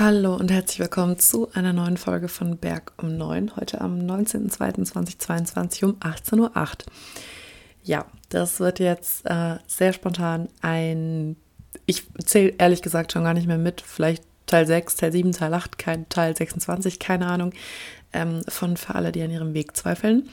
Hallo 0.00 0.34
und 0.34 0.50
herzlich 0.50 0.78
willkommen 0.78 1.18
zu 1.18 1.52
einer 1.52 1.74
neuen 1.74 1.98
Folge 1.98 2.28
von 2.28 2.56
Berg 2.56 2.94
um 2.96 3.18
9. 3.18 3.56
Heute 3.56 3.82
am 3.82 3.98
19.02.2022 3.98 5.84
um 5.84 5.96
18.08 5.96 6.38
Uhr. 6.38 6.50
Ja, 7.82 8.06
das 8.30 8.60
wird 8.60 8.78
jetzt 8.78 9.26
äh, 9.26 9.56
sehr 9.66 9.92
spontan 9.92 10.48
ein. 10.62 11.36
Ich 11.84 12.04
zähle 12.24 12.54
ehrlich 12.56 12.80
gesagt 12.80 13.12
schon 13.12 13.24
gar 13.24 13.34
nicht 13.34 13.46
mehr 13.46 13.58
mit. 13.58 13.82
Vielleicht 13.82 14.24
Teil 14.46 14.66
6, 14.66 14.96
Teil 14.96 15.12
7, 15.12 15.32
Teil 15.32 15.52
8, 15.52 15.76
kein 15.76 16.08
Teil 16.08 16.34
26, 16.34 16.98
keine 16.98 17.26
Ahnung. 17.26 17.52
Ähm, 18.14 18.40
von 18.48 18.78
Für 18.78 18.94
alle, 18.94 19.12
die 19.12 19.20
an 19.20 19.30
ihrem 19.30 19.52
Weg 19.52 19.76
zweifeln. 19.76 20.30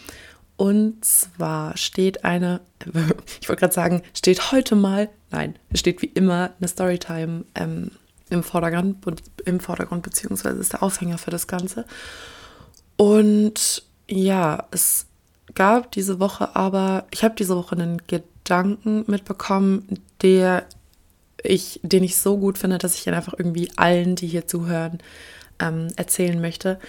Und 0.55 1.03
zwar 1.03 1.75
steht 1.75 2.23
eine, 2.23 2.61
ich 3.41 3.49
wollte 3.49 3.59
gerade 3.59 3.73
sagen, 3.73 4.01
steht 4.13 4.53
heute 4.53 4.77
mal, 4.77 5.09
nein, 5.29 5.59
steht 5.73 6.01
wie 6.01 6.05
immer 6.05 6.51
eine 6.57 6.69
Storytime 6.69 7.43
ähm, 7.53 7.91
im 8.29 8.43
Vordergrund, 8.43 8.97
im 9.45 9.59
Vordergrund, 9.59 10.03
beziehungsweise 10.03 10.59
ist 10.59 10.73
der 10.73 10.83
Aufhänger 10.83 11.17
für 11.17 11.31
das 11.31 11.47
Ganze. 11.47 11.85
Und 12.97 13.83
ja, 14.09 14.67
es 14.71 15.05
gab 15.55 15.91
diese 15.91 16.19
Woche 16.19 16.55
aber, 16.55 17.05
ich 17.11 17.23
habe 17.23 17.35
diese 17.35 17.55
Woche 17.55 17.75
einen 17.75 18.01
Gedanken 18.07 19.05
mitbekommen, 19.07 20.01
der 20.21 20.65
ich, 21.43 21.79
den 21.83 22.03
ich 22.03 22.17
so 22.17 22.37
gut 22.37 22.57
finde, 22.57 22.77
dass 22.77 22.95
ich 22.95 23.07
ihn 23.07 23.13
einfach 23.13 23.35
irgendwie 23.37 23.71
allen, 23.75 24.15
die 24.15 24.27
hier 24.27 24.47
zuhören, 24.47 24.99
ähm, 25.59 25.87
erzählen 25.95 26.39
möchte. 26.39 26.79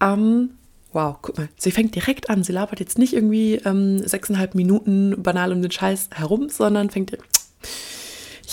Ähm, 0.00 0.50
wow, 0.92 1.16
guck 1.20 1.38
mal, 1.38 1.48
sie 1.56 1.70
fängt 1.70 1.94
direkt 1.94 2.30
an. 2.30 2.44
Sie 2.44 2.52
labert 2.52 2.80
jetzt 2.80 2.98
nicht 2.98 3.14
irgendwie 3.14 3.54
ähm, 3.64 4.06
sechseinhalb 4.06 4.54
Minuten 4.54 5.22
banal 5.22 5.52
um 5.52 5.62
den 5.62 5.70
Scheiß 5.70 6.10
herum, 6.12 6.48
sondern 6.48 6.90
fängt 6.90 7.16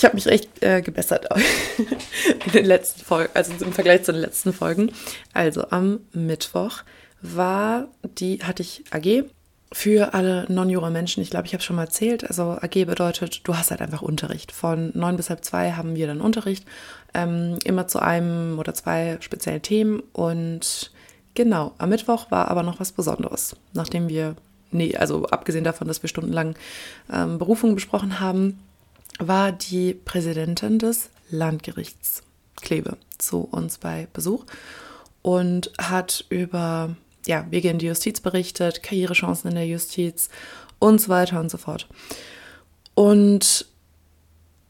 ich 0.00 0.04
habe 0.06 0.14
mich 0.14 0.26
echt 0.26 0.62
äh, 0.62 0.80
gebessert 0.80 1.28
in 2.46 2.52
den 2.52 2.64
letzten 2.64 3.04
Folgen, 3.04 3.30
also 3.34 3.52
im 3.62 3.74
Vergleich 3.74 4.02
zu 4.02 4.12
den 4.12 4.22
letzten 4.22 4.54
Folgen. 4.54 4.92
Also 5.34 5.68
am 5.68 6.00
Mittwoch 6.14 6.84
war 7.20 7.86
die, 8.18 8.38
hatte 8.38 8.62
ich 8.62 8.82
AG 8.92 9.24
für 9.70 10.14
alle 10.14 10.46
Non-Jura-Menschen. 10.48 11.22
Ich 11.22 11.28
glaube, 11.28 11.48
ich 11.48 11.52
habe 11.52 11.62
schon 11.62 11.76
mal 11.76 11.84
erzählt. 11.84 12.24
Also 12.24 12.52
AG 12.52 12.86
bedeutet, 12.86 13.46
du 13.46 13.58
hast 13.58 13.72
halt 13.72 13.82
einfach 13.82 14.00
Unterricht. 14.00 14.52
Von 14.52 14.90
neun 14.94 15.18
bis 15.18 15.28
halb 15.28 15.44
zwei 15.44 15.72
haben 15.72 15.94
wir 15.94 16.06
dann 16.06 16.22
Unterricht. 16.22 16.64
Ähm, 17.12 17.58
immer 17.64 17.86
zu 17.86 18.00
einem 18.00 18.58
oder 18.58 18.72
zwei 18.72 19.18
speziellen 19.20 19.60
Themen. 19.60 20.02
Und 20.14 20.92
genau, 21.34 21.74
am 21.76 21.90
Mittwoch 21.90 22.30
war 22.30 22.48
aber 22.48 22.62
noch 22.62 22.80
was 22.80 22.92
Besonderes. 22.92 23.54
Nachdem 23.74 24.08
wir, 24.08 24.34
nee, 24.70 24.96
also 24.96 25.26
abgesehen 25.26 25.64
davon, 25.64 25.88
dass 25.88 26.02
wir 26.02 26.08
stundenlang 26.08 26.54
ähm, 27.12 27.36
Berufung 27.36 27.74
besprochen 27.74 28.18
haben, 28.18 28.58
war 29.18 29.52
die 29.52 29.94
Präsidentin 29.94 30.78
des 30.78 31.10
Landgerichts 31.30 32.22
Kleve 32.60 32.96
zu 33.18 33.40
uns 33.50 33.78
bei 33.78 34.08
Besuch 34.12 34.44
und 35.22 35.70
hat 35.80 36.24
über 36.28 36.96
ja, 37.26 37.46
Wege 37.50 37.70
in 37.70 37.78
die 37.78 37.86
Justiz 37.86 38.20
berichtet, 38.20 38.82
Karrierechancen 38.82 39.50
in 39.50 39.56
der 39.56 39.66
Justiz 39.66 40.30
und 40.78 41.00
so 41.00 41.08
weiter 41.08 41.40
und 41.40 41.50
so 41.50 41.58
fort. 41.58 41.88
Und 42.94 43.66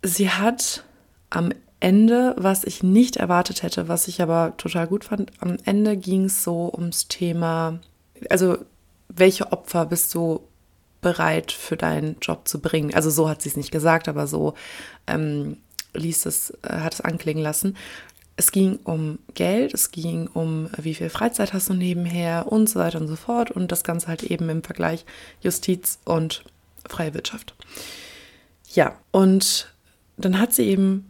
sie 0.02 0.30
hat 0.30 0.84
am 1.30 1.50
Ende, 1.78 2.34
was 2.36 2.64
ich 2.64 2.82
nicht 2.82 3.16
erwartet 3.16 3.62
hätte, 3.62 3.88
was 3.88 4.08
ich 4.08 4.20
aber 4.20 4.54
total 4.56 4.86
gut 4.86 5.04
fand, 5.04 5.32
am 5.41 5.56
Ende 5.64 5.97
ging 5.97 6.27
es 6.27 6.42
so 6.42 6.70
ums 6.75 7.08
Thema, 7.08 7.80
also 8.28 8.58
welche 9.08 9.50
Opfer 9.52 9.86
bist 9.86 10.14
du 10.14 10.41
bereit 11.01 11.53
für 11.53 11.77
deinen 11.77 12.17
Job 12.20 12.47
zu 12.47 12.61
bringen. 12.61 12.95
Also 12.95 13.11
so 13.11 13.29
hat 13.29 13.43
sie 13.43 13.48
es 13.48 13.56
nicht 13.56 13.70
gesagt, 13.70 14.09
aber 14.09 14.27
so 14.27 14.55
ähm, 15.06 15.56
ließ 15.95 16.27
es, 16.27 16.51
äh, 16.62 16.81
hat 16.81 16.95
es 16.95 17.01
anklingen 17.01 17.43
lassen. 17.43 17.77
Es 18.37 18.53
ging 18.53 18.79
um 18.84 19.19
Geld, 19.34 19.75
es 19.75 19.91
ging 19.91 20.27
um, 20.28 20.71
wie 20.78 20.95
viel 20.95 21.11
Freizeit 21.11 21.53
hast 21.53 21.69
du 21.69 21.75
nebenher 21.75 22.51
und 22.51 22.69
so 22.69 22.81
weiter 22.81 23.01
und 23.01 23.09
so 23.09 23.17
fort. 23.17 23.51
Und 23.51 23.71
das 23.71 23.84
Ganze 23.84 24.09
halt 24.09 24.23
eben 24.23 24.48
im 24.48 24.62
Vergleich 24.62 25.05
Justiz 25.43 25.98
und 26.05 26.45
freie 26.89 27.12
Wirtschaft. 27.12 27.55
Ja, 28.72 28.97
und 29.10 29.75
dann 30.16 30.39
hat 30.39 30.55
sie 30.55 30.65
eben 30.65 31.09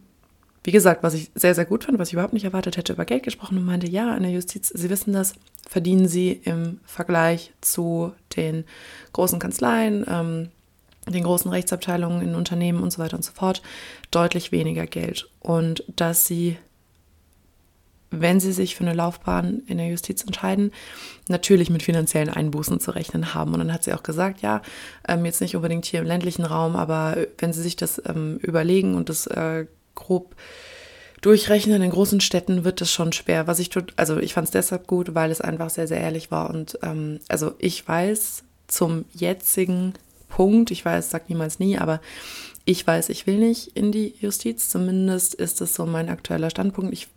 wie 0.63 0.71
gesagt, 0.71 1.01
was 1.01 1.15
ich 1.15 1.31
sehr, 1.33 1.55
sehr 1.55 1.65
gut 1.65 1.85
fand, 1.85 1.97
was 1.97 2.09
ich 2.09 2.13
überhaupt 2.13 2.33
nicht 2.33 2.45
erwartet 2.45 2.77
hätte, 2.77 2.93
über 2.93 3.05
Geld 3.05 3.23
gesprochen 3.23 3.57
und 3.57 3.65
meinte, 3.65 3.89
ja, 3.89 4.15
in 4.15 4.23
der 4.23 4.31
Justiz, 4.31 4.69
Sie 4.69 4.89
wissen 4.89 5.11
das, 5.11 5.33
verdienen 5.67 6.07
Sie 6.07 6.31
im 6.43 6.79
Vergleich 6.85 7.51
zu 7.61 8.13
den 8.35 8.65
großen 9.13 9.39
Kanzleien, 9.39 10.05
ähm, 10.07 10.49
den 11.07 11.23
großen 11.23 11.49
Rechtsabteilungen 11.49 12.21
in 12.21 12.35
Unternehmen 12.35 12.83
und 12.83 12.93
so 12.93 12.99
weiter 12.99 13.17
und 13.17 13.23
so 13.23 13.31
fort 13.31 13.63
deutlich 14.11 14.51
weniger 14.51 14.85
Geld. 14.85 15.29
Und 15.39 15.83
dass 15.95 16.27
Sie, 16.27 16.57
wenn 18.11 18.39
Sie 18.39 18.51
sich 18.51 18.75
für 18.75 18.83
eine 18.83 18.93
Laufbahn 18.93 19.63
in 19.65 19.79
der 19.79 19.87
Justiz 19.87 20.21
entscheiden, 20.21 20.71
natürlich 21.27 21.71
mit 21.71 21.81
finanziellen 21.81 22.29
Einbußen 22.29 22.79
zu 22.79 22.91
rechnen 22.91 23.33
haben. 23.33 23.53
Und 23.53 23.59
dann 23.59 23.73
hat 23.73 23.83
sie 23.83 23.93
auch 23.93 24.03
gesagt, 24.03 24.41
ja, 24.41 24.61
ähm, 25.07 25.25
jetzt 25.25 25.41
nicht 25.41 25.55
unbedingt 25.55 25.85
hier 25.85 26.01
im 26.01 26.05
ländlichen 26.05 26.45
Raum, 26.45 26.75
aber 26.75 27.17
wenn 27.39 27.51
Sie 27.51 27.63
sich 27.63 27.75
das 27.75 27.99
ähm, 28.05 28.37
überlegen 28.37 28.93
und 28.93 29.09
das 29.09 29.25
äh, 29.25 29.65
grob 30.01 30.35
durchrechnen. 31.21 31.81
In 31.81 31.91
großen 31.91 32.21
Städten 32.21 32.63
wird 32.63 32.81
es 32.81 32.91
schon 32.91 33.13
schwer. 33.13 33.47
Was 33.47 33.59
ich 33.59 33.69
tut, 33.69 33.93
also 33.95 34.17
ich 34.17 34.33
fand 34.33 34.45
es 34.45 34.51
deshalb 34.51 34.87
gut, 34.87 35.15
weil 35.15 35.31
es 35.31 35.41
einfach 35.41 35.69
sehr, 35.69 35.87
sehr 35.87 36.01
ehrlich 36.01 36.31
war. 36.31 36.49
Und 36.49 36.77
ähm, 36.81 37.19
also 37.27 37.53
ich 37.59 37.87
weiß 37.87 38.43
zum 38.67 39.05
jetzigen 39.13 39.93
Punkt, 40.29 40.71
ich 40.71 40.83
weiß, 40.83 41.09
sag 41.09 41.29
niemals 41.29 41.59
nie, 41.59 41.77
aber 41.77 42.01
ich 42.65 42.85
weiß, 42.85 43.09
ich 43.09 43.27
will 43.27 43.37
nicht 43.37 43.75
in 43.75 43.91
die 43.91 44.15
Justiz. 44.19 44.69
Zumindest 44.69 45.33
ist 45.33 45.61
es 45.61 45.75
so 45.75 45.85
mein 45.85 46.09
aktueller 46.09 46.49
Standpunkt. 46.49 46.93
Ich 46.93 47.07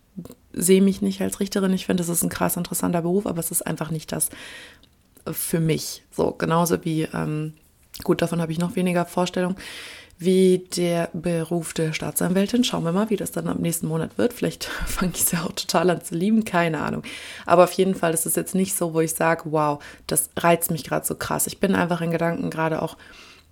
sehe 0.53 0.83
mich 0.83 1.03
nicht 1.03 1.21
als 1.21 1.41
Richterin. 1.41 1.73
Ich 1.73 1.87
finde, 1.87 2.03
das 2.03 2.09
ist 2.09 2.23
ein 2.23 2.29
krass 2.29 2.57
interessanter 2.57 3.03
Beruf, 3.03 3.27
aber 3.27 3.41
es 3.41 3.51
ist 3.51 3.63
einfach 3.63 3.91
nicht 3.91 4.13
das 4.13 4.31
für 5.31 5.61
mich. 5.61 6.03
So, 6.11 6.33
genauso 6.33 6.85
wie, 6.85 7.09
ähm, 7.15 7.55
gut, 8.03 8.23
davon 8.23 8.41
habe 8.41 8.53
ich 8.53 8.59
noch 8.59 8.77
weniger 8.77 9.07
Vorstellung 9.07 9.57
wie 10.19 10.67
der 10.77 11.11
Beruf 11.13 11.75
der 11.75 11.93
Staatsanwältin. 11.93 12.65
Schauen 12.65 12.85
wir 12.85 12.93
mal, 12.93 13.11
wie 13.11 13.17
das 13.17 13.33
dann 13.33 13.49
am 13.49 13.61
nächsten 13.61 13.89
Monat 13.89 14.17
wird. 14.17 14.33
Vielleicht 14.33 14.65
fange 14.87 15.13
ich 15.15 15.23
es 15.23 15.33
ja 15.33 15.43
auch 15.43 15.53
total 15.53 15.91
an 15.91 16.03
zu 16.03 16.15
lieben, 16.15 16.45
keine 16.45 16.81
Ahnung. 16.81 17.03
Aber 17.47 17.65
auf 17.65 17.73
jeden 17.73 17.95
Fall 17.95 18.15
ist 18.15 18.27
es 18.27 18.37
jetzt 18.37 18.55
nicht 18.55 18.75
so, 18.75 18.95
wo 18.95 19.01
ich 19.01 19.15
sage, 19.15 19.43
wow, 19.47 19.83
das 20.07 20.31
reizt 20.37 20.71
mich 20.71 20.85
gerade 20.85 21.07
so 21.07 21.15
krass. 21.15 21.47
Ich 21.47 21.59
bin 21.59 21.75
einfach 21.75 22.01
in 22.01 22.11
Gedanken 22.11 22.51
gerade 22.51 22.83
auch 22.83 22.97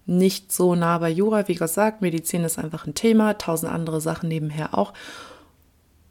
nicht 0.07 0.53
so 0.53 0.75
nah 0.75 0.99
bei 0.99 1.11
Jura, 1.11 1.47
wie 1.49 1.55
gesagt. 1.55 2.03
Medizin 2.03 2.45
ist 2.45 2.59
einfach 2.59 2.87
ein 2.87 2.95
Thema, 2.95 3.39
tausend 3.39 3.73
andere 3.73 4.01
Sachen 4.01 4.29
nebenher 4.29 4.77
auch. 4.77 4.93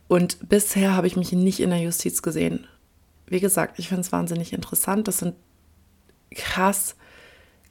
Und 0.07 0.49
bisher 0.49 0.95
habe 0.95 1.07
ich 1.07 1.15
mich 1.15 1.31
nicht 1.31 1.59
in 1.59 1.69
der 1.69 1.79
Justiz 1.79 2.21
gesehen. 2.21 2.67
Wie 3.27 3.39
gesagt, 3.39 3.79
ich 3.79 3.87
finde 3.87 4.01
es 4.01 4.11
wahnsinnig 4.11 4.51
interessant. 4.51 5.07
Das 5.07 5.19
sind 5.19 5.35
krass, 6.35 6.95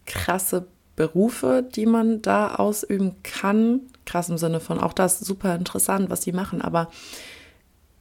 krasse 0.07 0.67
Berufe, 1.00 1.66
die 1.75 1.87
man 1.87 2.21
da 2.21 2.56
ausüben 2.56 3.16
kann. 3.22 3.81
Krass 4.05 4.28
im 4.28 4.37
Sinne 4.37 4.61
von 4.61 4.78
auch 4.78 4.93
das 4.93 5.19
super 5.19 5.55
interessant, 5.55 6.11
was 6.11 6.21
die 6.21 6.33
machen, 6.33 6.61
aber 6.61 6.91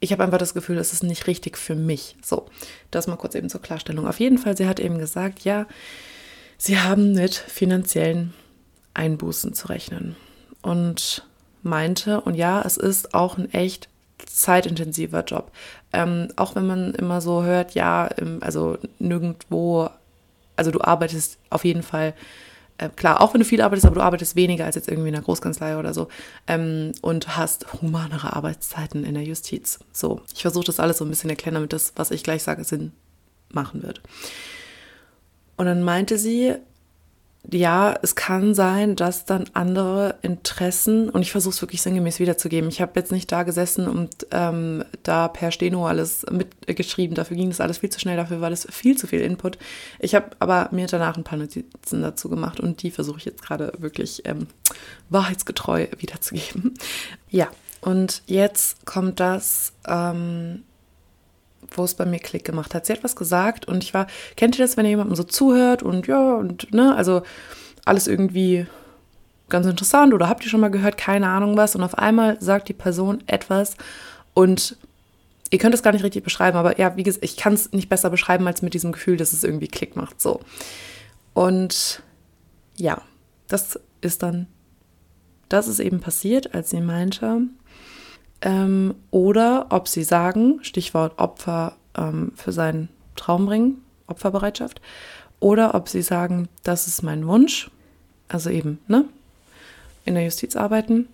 ich 0.02 0.12
habe 0.12 0.22
einfach 0.22 0.38
das 0.38 0.54
Gefühl, 0.54 0.78
es 0.78 0.92
ist 0.92 1.04
nicht 1.04 1.26
richtig 1.26 1.58
für 1.58 1.76
mich. 1.76 2.18
So, 2.22 2.48
das 2.92 3.08
mal 3.08 3.16
kurz 3.16 3.36
eben 3.36 3.50
zur 3.50 3.62
Klarstellung. 3.62 4.06
Auf 4.06 4.20
jeden 4.20 4.38
Fall, 4.38 4.58
sie 4.58 4.68
hat 4.68 4.82
eben 4.82 4.98
gesagt, 4.98 5.46
ja, 5.46 5.66
sie 6.58 6.78
haben 6.78 7.14
mit 7.14 7.36
finanziellen 7.36 8.34
Einbußen 8.96 9.54
zu 9.54 9.70
rechnen. 9.70 10.18
Und 10.62 11.26
meinte, 11.64 12.20
und 12.20 12.36
ja, 12.36 12.62
es 12.66 12.76
ist 12.76 13.14
auch 13.14 13.38
ein 13.38 13.50
echt 13.54 13.88
zeitintensiver 14.26 15.24
Job. 15.24 15.54
Ähm, 15.94 16.28
auch 16.36 16.54
wenn 16.56 16.68
man 16.68 16.94
immer 16.96 17.22
so 17.22 17.44
hört, 17.44 17.76
ja, 17.76 18.10
also 18.42 18.78
nirgendwo, 19.00 19.90
also 20.58 20.72
du 20.72 20.82
arbeitest 20.82 21.38
auf 21.50 21.64
jeden 21.64 21.84
Fall 21.84 22.14
äh, 22.80 22.90
klar, 22.90 23.22
auch 23.22 23.34
wenn 23.34 23.40
du 23.40 23.46
viel 23.46 23.62
arbeitest, 23.62 23.86
aber 23.86 23.96
du 23.96 24.02
arbeitest 24.02 24.36
weniger 24.36 24.66
als 24.66 24.76
jetzt 24.76 24.88
irgendwie 24.88 25.10
in 25.10 25.16
einer 25.16 25.24
Großkanzlei 25.24 25.78
oder 25.78 25.94
so 25.94 26.08
ähm, 26.48 26.94
und 27.02 27.38
hast 27.38 27.82
humanere 27.82 28.34
Arbeitszeiten 28.34 29.04
in 29.04 29.14
der 29.14 29.24
Justiz. 29.24 29.80
So, 29.92 30.22
ich 30.34 30.42
versuche 30.42 30.66
das 30.66 30.80
alles 30.80 30.98
so 30.98 31.06
ein 31.06 31.10
bisschen 31.10 31.30
erklären, 31.30 31.56
damit 31.56 31.74
das, 31.74 31.94
was 31.98 32.12
ich 32.12 32.24
gleich 32.24 32.42
sage, 32.42 32.64
Sinn 32.64 32.94
machen 33.52 33.84
wird. 33.84 34.02
Und 35.58 35.66
dann 35.66 35.84
meinte 35.84 36.18
sie, 36.18 36.56
ja, 37.52 37.98
es 38.02 38.16
kann 38.16 38.54
sein, 38.54 38.96
dass 38.96 39.26
dann 39.26 39.46
andere 39.54 40.16
Interessen, 40.22 41.10
und 41.10 41.22
ich 41.22 41.32
versuche 41.32 41.54
es 41.54 41.62
wirklich 41.62 41.82
sinngemäß 41.82 42.20
wiederzugeben. 42.20 42.70
Ich 42.70 42.82
habe 42.82 43.00
jetzt 43.00 43.12
nicht 43.12 43.32
da 43.32 43.44
gesessen 43.44 43.88
und 43.88 44.28
ähm, 44.32 44.84
da 45.04 45.30
per 45.30 45.52
Steno 45.52 45.88
alles 45.88 46.26
mitgeschrieben. 46.30 47.16
Dafür 47.16 47.38
ging 47.38 47.50
das 47.50 47.62
alles 47.62 47.80
viel 47.80 47.90
zu 47.90 48.00
schnell, 48.00 48.18
dafür 48.18 48.42
war 48.42 48.50
das 48.50 48.68
viel 48.70 48.98
zu 48.98 49.08
viel 49.08 49.22
Input. 49.22 49.58
Ich 50.00 50.16
habe 50.16 50.32
aber 50.40 50.70
mir 50.72 50.88
danach 50.88 51.18
ein 51.18 51.24
paar 51.24 51.40
Notizen 51.40 52.02
dazu 52.02 52.30
gemacht 52.30 52.60
und 52.60 52.84
die 52.84 52.92
versuche 52.92 53.20
ich 53.20 53.26
jetzt 53.26 53.42
gerade 53.42 53.72
wirklich 53.78 54.24
ähm, 54.26 54.48
wahrheitsgetreu 55.10 55.88
wiederzugeben. 55.98 56.74
Ja, 57.30 57.48
und 57.82 58.22
jetzt 58.28 58.86
kommt 58.86 59.20
das, 59.20 59.74
ähm, 59.88 60.64
wo 61.72 61.84
es 61.84 61.94
bei 61.94 62.06
mir 62.06 62.20
Klick 62.20 62.46
gemacht 62.46 62.74
hat. 62.74 62.86
Sie 62.86 62.94
hat 62.94 63.04
was 63.04 63.16
gesagt 63.16 63.68
und 63.68 63.84
ich 63.84 63.94
war, 63.94 64.08
kennt 64.36 64.58
ihr 64.58 64.66
das, 64.66 64.78
wenn 64.78 64.86
ihr 64.86 64.92
jemandem 64.92 65.16
so 65.16 65.24
zuhört 65.24 65.84
und 65.84 66.08
ja, 66.08 66.36
und 66.36 66.74
ne, 66.74 66.96
also 66.96 67.22
alles 67.86 68.08
irgendwie 68.08 68.66
ganz 69.50 69.66
interessant 69.66 70.14
oder 70.14 70.30
habt 70.30 70.44
ihr 70.44 70.50
schon 70.50 70.60
mal 70.62 70.70
gehört, 70.70 70.98
keine 70.98 71.28
Ahnung 71.28 71.58
was 71.58 71.76
und 71.76 71.84
auf 71.84 71.98
einmal 71.98 72.40
sagt 72.40 72.70
die 72.70 72.74
Person 72.74 73.24
etwas 73.28 73.76
und 74.34 74.78
ihr 75.50 75.60
könnt 75.60 75.74
es 75.74 75.84
gar 75.84 75.92
nicht 75.92 76.04
richtig 76.04 76.24
beschreiben, 76.24 76.58
aber 76.58 76.80
ja, 76.80 76.96
wie 76.96 77.04
gesagt, 77.04 77.26
ich 77.26 77.38
kann 77.38 77.54
es 77.54 77.72
nicht 77.72 77.90
besser 77.90 78.10
beschreiben 78.10 78.48
als 78.48 78.62
mit 78.62 78.74
diesem 78.74 78.92
Gefühl, 78.92 79.18
dass 79.18 79.34
es 79.34 79.44
irgendwie 79.44 79.68
Klick 79.68 79.96
macht. 79.96 80.22
So. 80.22 80.42
Und 81.34 82.04
ja, 82.76 83.02
das 83.48 83.80
ist 84.02 84.24
dann, 84.24 84.48
das 85.50 85.68
ist 85.68 85.80
eben 85.80 86.00
passiert, 86.00 86.54
als 86.54 86.70
sie 86.70 86.82
meinte, 86.82 87.42
ähm, 88.42 88.96
oder 89.12 89.68
ob 89.70 89.88
sie 89.88 90.04
sagen, 90.04 90.60
Stichwort 90.62 91.18
Opfer 91.18 91.76
ähm, 91.96 92.32
für 92.36 92.52
seinen 92.52 92.90
Traumring, 93.16 93.78
Opferbereitschaft, 94.08 94.82
oder 95.40 95.76
ob 95.76 95.90
sie 95.90 96.02
sagen, 96.02 96.50
das 96.64 96.88
ist 96.88 97.02
mein 97.02 97.28
Wunsch, 97.28 97.70
also 98.28 98.50
eben, 98.50 98.80
ne, 98.88 99.06
in 100.06 100.16
der 100.16 100.24
Justiz 100.24 100.56
arbeiten 100.56 101.08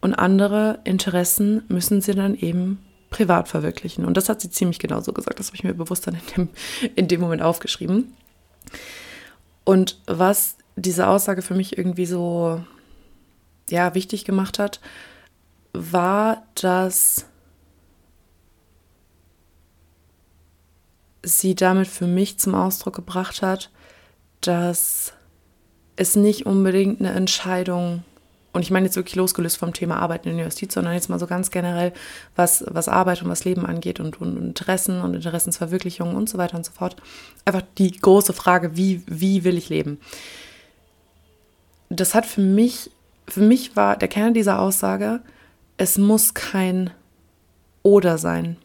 und 0.00 0.14
andere 0.14 0.78
Interessen 0.84 1.62
müssen 1.68 2.00
sie 2.00 2.14
dann 2.14 2.34
eben 2.34 2.84
privat 3.10 3.48
verwirklichen. 3.48 4.04
Und 4.04 4.16
das 4.16 4.28
hat 4.28 4.40
sie 4.40 4.50
ziemlich 4.50 4.78
genau 4.78 5.00
so 5.00 5.12
gesagt. 5.12 5.38
Das 5.38 5.48
habe 5.48 5.56
ich 5.56 5.64
mir 5.64 5.74
bewusst 5.74 6.06
dann 6.06 6.14
in 6.14 6.20
dem, 6.36 6.48
in 6.94 7.08
dem 7.08 7.20
Moment 7.20 7.42
aufgeschrieben. 7.42 8.12
Und 9.64 9.98
was 10.06 10.56
diese 10.76 11.08
Aussage 11.08 11.42
für 11.42 11.54
mich 11.54 11.76
irgendwie 11.76 12.06
so 12.06 12.62
ja, 13.68 13.94
wichtig 13.94 14.24
gemacht 14.24 14.58
hat, 14.58 14.80
war, 15.78 16.42
dass 16.54 17.26
sie 21.22 21.54
damit 21.54 21.88
für 21.88 22.06
mich 22.06 22.38
zum 22.38 22.54
Ausdruck 22.54 22.96
gebracht 22.96 23.42
hat, 23.42 23.70
dass 24.40 25.12
es 25.96 26.16
nicht 26.16 26.46
unbedingt 26.46 27.00
eine 27.00 27.12
Entscheidung 27.12 28.04
und 28.52 28.62
ich 28.62 28.70
meine 28.70 28.86
jetzt 28.86 28.96
wirklich 28.96 29.14
losgelöst 29.14 29.58
vom 29.58 29.72
Thema 29.72 29.98
Arbeiten 29.98 30.30
in 30.30 30.36
der 30.36 30.46
Justiz, 30.46 30.74
sondern 30.74 30.94
jetzt 30.94 31.10
mal 31.10 31.18
so 31.18 31.26
ganz 31.26 31.50
generell, 31.50 31.92
was, 32.34 32.64
was 32.66 32.88
Arbeit 32.88 33.22
und 33.22 33.28
was 33.28 33.44
Leben 33.44 33.66
angeht 33.66 34.00
und, 34.00 34.20
und 34.20 34.36
Interessen 34.36 35.02
und 35.02 35.14
Interessensverwirklichung 35.14 36.16
und 36.16 36.28
so 36.28 36.38
weiter 36.38 36.56
und 36.56 36.64
so 36.64 36.72
fort. 36.72 36.96
Einfach 37.44 37.62
die 37.76 37.92
große 37.92 38.32
Frage, 38.32 38.76
wie, 38.76 39.02
wie 39.06 39.44
will 39.44 39.58
ich 39.58 39.68
leben? 39.68 40.00
Das 41.90 42.14
hat 42.14 42.26
für 42.26 42.40
mich, 42.40 42.90
für 43.28 43.42
mich 43.42 43.76
war 43.76 43.96
der 43.96 44.08
Kern 44.08 44.34
dieser 44.34 44.58
Aussage, 44.58 45.20
es 45.78 45.96
muss 45.96 46.34
kein 46.34 46.90
Oder 47.82 48.18
sein. 48.18 48.58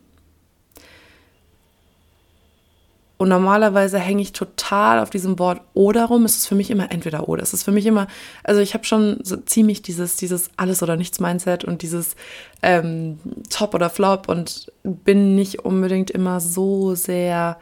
Und 3.17 3.29
normalerweise 3.29 3.99
hänge 3.99 4.21
ich 4.21 4.33
total 4.33 4.99
auf 4.99 5.09
diesem 5.09 5.39
Wort 5.39 5.61
oder 5.73 6.05
rum. 6.05 6.25
Es 6.25 6.35
ist 6.35 6.47
für 6.47 6.55
mich 6.55 6.69
immer 6.69 6.91
entweder 6.91 7.29
oder. 7.29 7.41
Es 7.41 7.53
ist 7.53 7.63
für 7.63 7.71
mich 7.71 7.85
immer, 7.85 8.07
also 8.43 8.59
ich 8.59 8.73
habe 8.73 8.83
schon 8.83 9.19
so 9.23 9.37
ziemlich 9.37 9.81
dieses, 9.81 10.17
dieses 10.17 10.49
Alles- 10.57 10.83
oder 10.83 10.97
Nichts-Mindset 10.97 11.63
und 11.63 11.83
dieses 11.83 12.17
ähm, 12.61 13.19
Top 13.49 13.75
oder 13.75 13.89
Flop 13.89 14.27
und 14.27 14.73
bin 14.83 15.35
nicht 15.35 15.59
unbedingt 15.63 16.11
immer 16.11 16.41
so 16.41 16.95
sehr, 16.95 17.57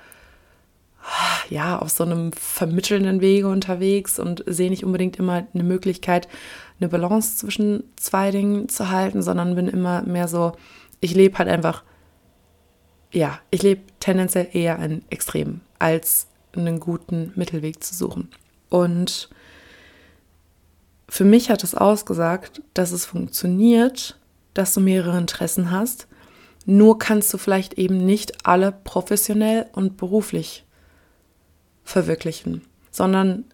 ja, 1.49 1.79
auf 1.79 1.89
so 1.89 2.03
einem 2.03 2.31
vermittelnden 2.33 3.21
Wege 3.21 3.47
unterwegs 3.47 4.19
und 4.19 4.43
sehe 4.47 4.69
nicht 4.69 4.85
unbedingt 4.85 5.17
immer 5.17 5.47
eine 5.53 5.63
Möglichkeit, 5.63 6.27
eine 6.79 6.89
Balance 6.89 7.37
zwischen 7.37 7.83
zwei 7.95 8.31
Dingen 8.31 8.69
zu 8.69 8.89
halten, 8.89 9.21
sondern 9.21 9.55
bin 9.55 9.67
immer 9.67 10.03
mehr 10.03 10.27
so, 10.27 10.53
ich 10.99 11.13
lebe 11.13 11.37
halt 11.37 11.49
einfach 11.49 11.83
ja, 13.11 13.39
ich 13.49 13.61
lebe 13.61 13.81
tendenziell 13.99 14.47
eher 14.53 14.79
ein 14.79 15.03
Extrem, 15.09 15.61
als 15.79 16.27
einen 16.55 16.79
guten 16.79 17.31
Mittelweg 17.35 17.83
zu 17.83 17.93
suchen. 17.93 18.29
Und 18.69 19.29
für 21.09 21.25
mich 21.25 21.49
hat 21.49 21.63
es 21.63 21.75
ausgesagt, 21.75 22.61
dass 22.73 22.91
es 22.91 23.05
funktioniert, 23.05 24.17
dass 24.53 24.73
du 24.73 24.79
mehrere 24.79 25.17
Interessen 25.17 25.71
hast. 25.71 26.07
Nur 26.65 26.99
kannst 26.99 27.33
du 27.33 27.37
vielleicht 27.37 27.73
eben 27.73 27.97
nicht 27.97 28.45
alle 28.45 28.71
professionell 28.71 29.67
und 29.73 29.97
beruflich 29.97 30.65
verwirklichen, 31.91 32.61
sondern 32.91 33.45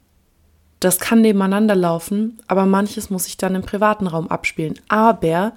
das 0.80 1.00
kann 1.00 1.22
nebeneinander 1.22 1.76
laufen, 1.76 2.40
aber 2.48 2.66
manches 2.66 3.10
muss 3.10 3.26
sich 3.26 3.38
dann 3.38 3.56
im 3.56 3.64
privaten 3.64 4.08
Raum 4.08 4.28
abspielen. 4.28 4.80
Aber 4.88 5.54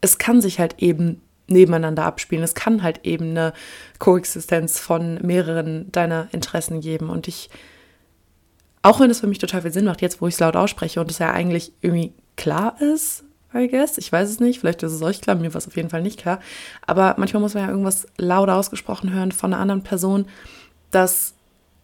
es 0.00 0.18
kann 0.18 0.40
sich 0.40 0.58
halt 0.58 0.76
eben 0.78 1.20
nebeneinander 1.46 2.04
abspielen. 2.04 2.42
Es 2.42 2.54
kann 2.54 2.82
halt 2.82 3.04
eben 3.04 3.30
eine 3.30 3.52
Koexistenz 3.98 4.78
von 4.78 5.18
mehreren 5.22 5.92
deiner 5.92 6.28
Interessen 6.32 6.80
geben. 6.80 7.10
Und 7.10 7.28
ich, 7.28 7.50
auch 8.82 9.00
wenn 9.00 9.10
es 9.10 9.20
für 9.20 9.26
mich 9.26 9.38
total 9.38 9.62
viel 9.62 9.72
Sinn 9.72 9.84
macht, 9.84 10.02
jetzt 10.02 10.20
wo 10.20 10.26
ich 10.26 10.34
es 10.34 10.40
laut 10.40 10.56
ausspreche 10.56 11.00
und 11.00 11.10
es 11.10 11.18
ja 11.18 11.30
eigentlich 11.30 11.72
irgendwie 11.80 12.12
klar 12.36 12.80
ist, 12.80 13.24
I 13.54 13.68
guess, 13.68 13.98
ich 13.98 14.10
weiß 14.10 14.28
es 14.28 14.40
nicht, 14.40 14.58
vielleicht 14.58 14.82
ist 14.82 14.92
es 14.92 15.02
euch 15.02 15.20
klar, 15.20 15.36
mir 15.36 15.54
war 15.54 15.58
es 15.58 15.68
auf 15.68 15.76
jeden 15.76 15.90
Fall 15.90 16.02
nicht 16.02 16.18
klar, 16.18 16.40
aber 16.84 17.14
manchmal 17.18 17.40
muss 17.40 17.54
man 17.54 17.62
ja 17.62 17.70
irgendwas 17.70 18.08
laut 18.16 18.48
ausgesprochen 18.48 19.12
hören 19.12 19.30
von 19.30 19.52
einer 19.52 19.62
anderen 19.62 19.84
Person, 19.84 20.26
dass 20.90 21.33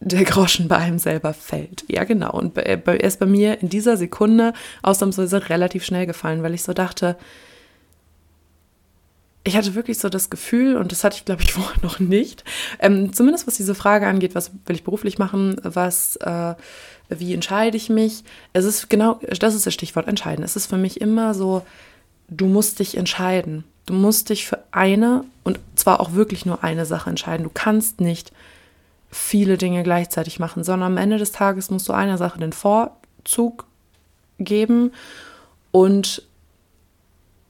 der 0.03 0.23
Groschen 0.23 0.67
bei 0.67 0.77
einem 0.77 0.97
selber 0.99 1.33
fällt. 1.33 1.85
Ja, 1.87 2.03
genau. 2.03 2.31
Und 2.31 2.57
er 2.57 3.03
ist 3.03 3.19
bei 3.19 3.27
mir 3.27 3.61
in 3.61 3.69
dieser 3.69 3.97
Sekunde 3.97 4.53
ausnahmsweise 4.81 5.49
relativ 5.49 5.85
schnell 5.85 6.07
gefallen, 6.07 6.41
weil 6.41 6.55
ich 6.55 6.63
so 6.63 6.73
dachte, 6.73 7.17
ich 9.43 9.55
hatte 9.55 9.75
wirklich 9.75 9.99
so 9.99 10.09
das 10.09 10.29
Gefühl, 10.29 10.75
und 10.75 10.91
das 10.91 11.03
hatte 11.03 11.17
ich, 11.17 11.25
glaube 11.25 11.43
ich, 11.43 11.51
vorher 11.53 11.81
noch 11.83 11.99
nicht, 11.99 12.43
ähm, 12.79 13.13
zumindest 13.13 13.45
was 13.45 13.57
diese 13.57 13.75
Frage 13.75 14.07
angeht, 14.07 14.33
was 14.33 14.51
will 14.65 14.75
ich 14.75 14.83
beruflich 14.83 15.19
machen, 15.19 15.55
was, 15.63 16.15
äh, 16.17 16.55
wie 17.09 17.33
entscheide 17.33 17.77
ich 17.77 17.89
mich? 17.89 18.23
Es 18.53 18.65
ist 18.65 18.89
genau, 18.89 19.19
das 19.39 19.53
ist 19.53 19.65
das 19.65 19.73
Stichwort 19.73 20.07
entscheiden. 20.07 20.43
Es 20.43 20.55
ist 20.55 20.65
für 20.65 20.77
mich 20.77 20.99
immer 20.99 21.33
so, 21.35 21.63
du 22.27 22.47
musst 22.47 22.79
dich 22.79 22.97
entscheiden. 22.97 23.65
Du 23.85 23.93
musst 23.93 24.29
dich 24.29 24.47
für 24.47 24.63
eine 24.71 25.25
und 25.43 25.59
zwar 25.75 25.99
auch 25.99 26.13
wirklich 26.13 26.45
nur 26.45 26.63
eine 26.63 26.85
Sache 26.85 27.09
entscheiden. 27.09 27.43
Du 27.43 27.51
kannst 27.53 27.99
nicht 27.99 28.31
viele 29.11 29.57
Dinge 29.57 29.83
gleichzeitig 29.83 30.39
machen, 30.39 30.63
sondern 30.63 30.93
am 30.93 30.97
Ende 30.97 31.17
des 31.17 31.31
Tages 31.31 31.69
musst 31.69 31.87
du 31.89 31.93
einer 31.93 32.17
Sache 32.17 32.39
den 32.39 32.53
Vorzug 32.53 33.65
geben 34.39 34.91
und 35.71 36.23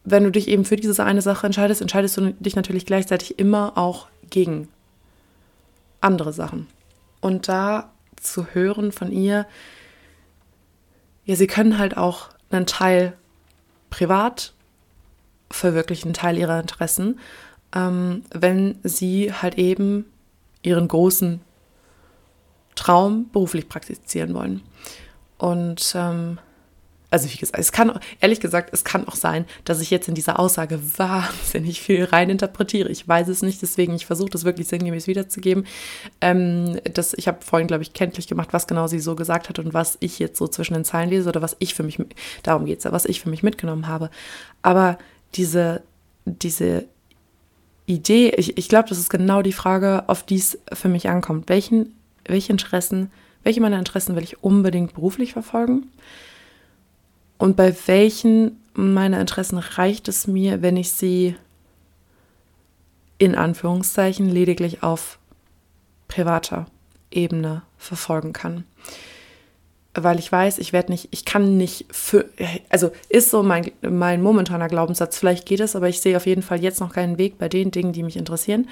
wenn 0.04 0.24
du 0.24 0.32
dich 0.32 0.48
eben 0.48 0.66
für 0.66 0.76
diese 0.76 1.04
eine 1.04 1.22
Sache 1.22 1.46
entscheidest, 1.46 1.82
entscheidest 1.82 2.18
du 2.18 2.34
dich 2.34 2.56
natürlich 2.56 2.86
gleichzeitig 2.86 3.38
immer 3.38 3.78
auch 3.78 4.08
gegen 4.30 4.68
andere 6.02 6.34
Sachen. 6.34 6.68
Und 7.20 7.48
da 7.48 7.92
zu 8.16 8.48
hören 8.48 8.92
von 8.92 9.12
ihr, 9.12 9.46
ja, 11.26 11.36
sie 11.36 11.48
können 11.48 11.78
halt 11.78 11.98
auch 11.98 12.30
einen 12.50 12.66
Teil 12.66 13.14
privat 13.92 14.54
verwirklichen, 15.52 16.10
einen 16.10 16.14
Teil 16.14 16.38
ihrer 16.38 16.60
Interessen, 16.60 17.20
ähm, 17.76 18.24
wenn 18.32 18.80
sie 18.84 19.32
halt 19.32 19.58
eben 19.58 20.06
ihren 20.64 20.88
großen 20.88 21.42
Traum 22.82 23.30
beruflich 23.32 23.70
praktizieren 23.70 24.34
wollen. 24.34 24.62
Und 25.38 25.94
ähm, 25.96 26.40
also 27.12 27.32
wie 27.32 27.38
gesagt, 27.38 27.60
es 27.60 27.72
kann, 27.72 28.00
ehrlich 28.22 28.40
gesagt, 28.40 28.74
es 28.74 28.84
kann 28.84 29.08
auch 29.08 29.14
sein, 29.14 29.46
dass 29.66 29.82
ich 29.82 29.92
jetzt 29.92 30.08
in 30.08 30.16
dieser 30.16 30.40
Aussage 30.40 30.80
wahnsinnig 30.98 31.80
viel 31.80 32.06
reininterpretiere. 32.06 32.90
Ich 32.90 33.08
weiß 33.08 33.28
es 33.28 33.44
nicht, 33.44 33.62
deswegen 33.62 33.94
ich 33.94 34.08
versuche 34.08 34.32
das 34.32 34.46
wirklich 34.46 34.68
sinngemäß 34.68 35.06
wiederzugeben. 35.06 35.68
Ähm, 36.22 36.80
das, 36.92 37.14
ich 37.14 37.28
habe 37.28 37.38
vorhin, 37.42 37.68
glaube 37.68 37.84
ich, 37.84 37.94
kenntlich 37.94 38.26
gemacht, 38.26 38.50
was 38.52 38.66
genau 38.66 38.88
sie 38.88 39.00
so 39.00 39.16
gesagt 39.16 39.50
hat 39.50 39.60
und 39.60 39.76
was 39.76 39.98
ich 40.00 40.18
jetzt 40.18 40.40
so 40.40 40.48
zwischen 40.48 40.74
den 40.74 40.86
Zeilen 40.86 41.12
lese 41.12 41.30
oder 41.30 41.44
was 41.44 41.56
ich 41.60 41.76
für 41.76 41.84
mich, 41.84 42.00
darum 42.42 42.66
geht 42.66 42.80
es 42.80 42.86
ja, 42.86 42.92
was 42.92 43.06
ich 43.06 43.22
für 43.22 43.30
mich 43.30 43.44
mitgenommen 43.44 43.88
habe. 43.88 44.10
Aber 44.64 44.98
diese, 45.36 45.84
diese 46.26 46.86
Idee, 47.86 48.34
ich, 48.38 48.58
ich 48.58 48.70
glaube, 48.70 48.90
das 48.90 48.98
ist 48.98 49.12
genau 49.12 49.44
die 49.44 49.54
Frage, 49.54 50.06
auf 50.08 50.24
die 50.24 50.38
es 50.38 50.58
für 50.74 50.90
mich 50.90 51.10
ankommt. 51.10 51.48
Welchen, 51.50 51.94
welche 52.32 52.52
Interessen, 52.52 53.12
welche 53.44 53.62
meiner 53.62 53.80
Interessen 53.80 54.16
will 54.16 54.24
ich 54.24 54.44
unbedingt 54.44 54.94
beruflich 54.94 55.34
verfolgen? 55.34 55.92
Und 57.38 57.56
bei 57.56 57.76
welchen 57.86 58.58
meiner 58.74 59.20
Interessen 59.20 59.58
reicht 59.58 60.08
es 60.08 60.28
mir, 60.28 60.62
wenn 60.62 60.78
ich 60.78 60.92
sie 60.92 61.36
in 63.18 63.36
Anführungszeichen 63.36 64.30
lediglich 64.30 64.82
auf 64.82 65.20
privater 66.08 66.66
Ebene 67.12 67.62
verfolgen 67.78 68.34
kann. 68.34 68.64
Weil 69.94 70.20
ich 70.20 70.32
weiß, 70.32 70.58
ich 70.60 70.72
werde 70.72 70.92
nicht, 70.92 71.10
ich 71.12 71.26
kann 71.26 71.58
nicht 71.58 71.86
für, 71.92 72.26
also 72.70 72.92
ist 73.10 73.30
so 73.30 73.44
mein, 73.44 73.72
mein 73.82 74.22
momentaner 74.22 74.70
Glaubenssatz, 74.70 75.18
vielleicht 75.18 75.46
geht 75.46 75.60
es, 75.60 75.76
aber 75.76 75.90
ich 75.90 76.00
sehe 76.00 76.16
auf 76.16 76.26
jeden 76.26 76.42
Fall 76.42 76.64
jetzt 76.64 76.80
noch 76.80 76.94
keinen 76.94 77.18
Weg 77.18 77.38
bei 77.38 77.50
den 77.50 77.72
Dingen, 77.72 77.92
die 77.92 78.04
mich 78.04 78.16
interessieren. 78.16 78.70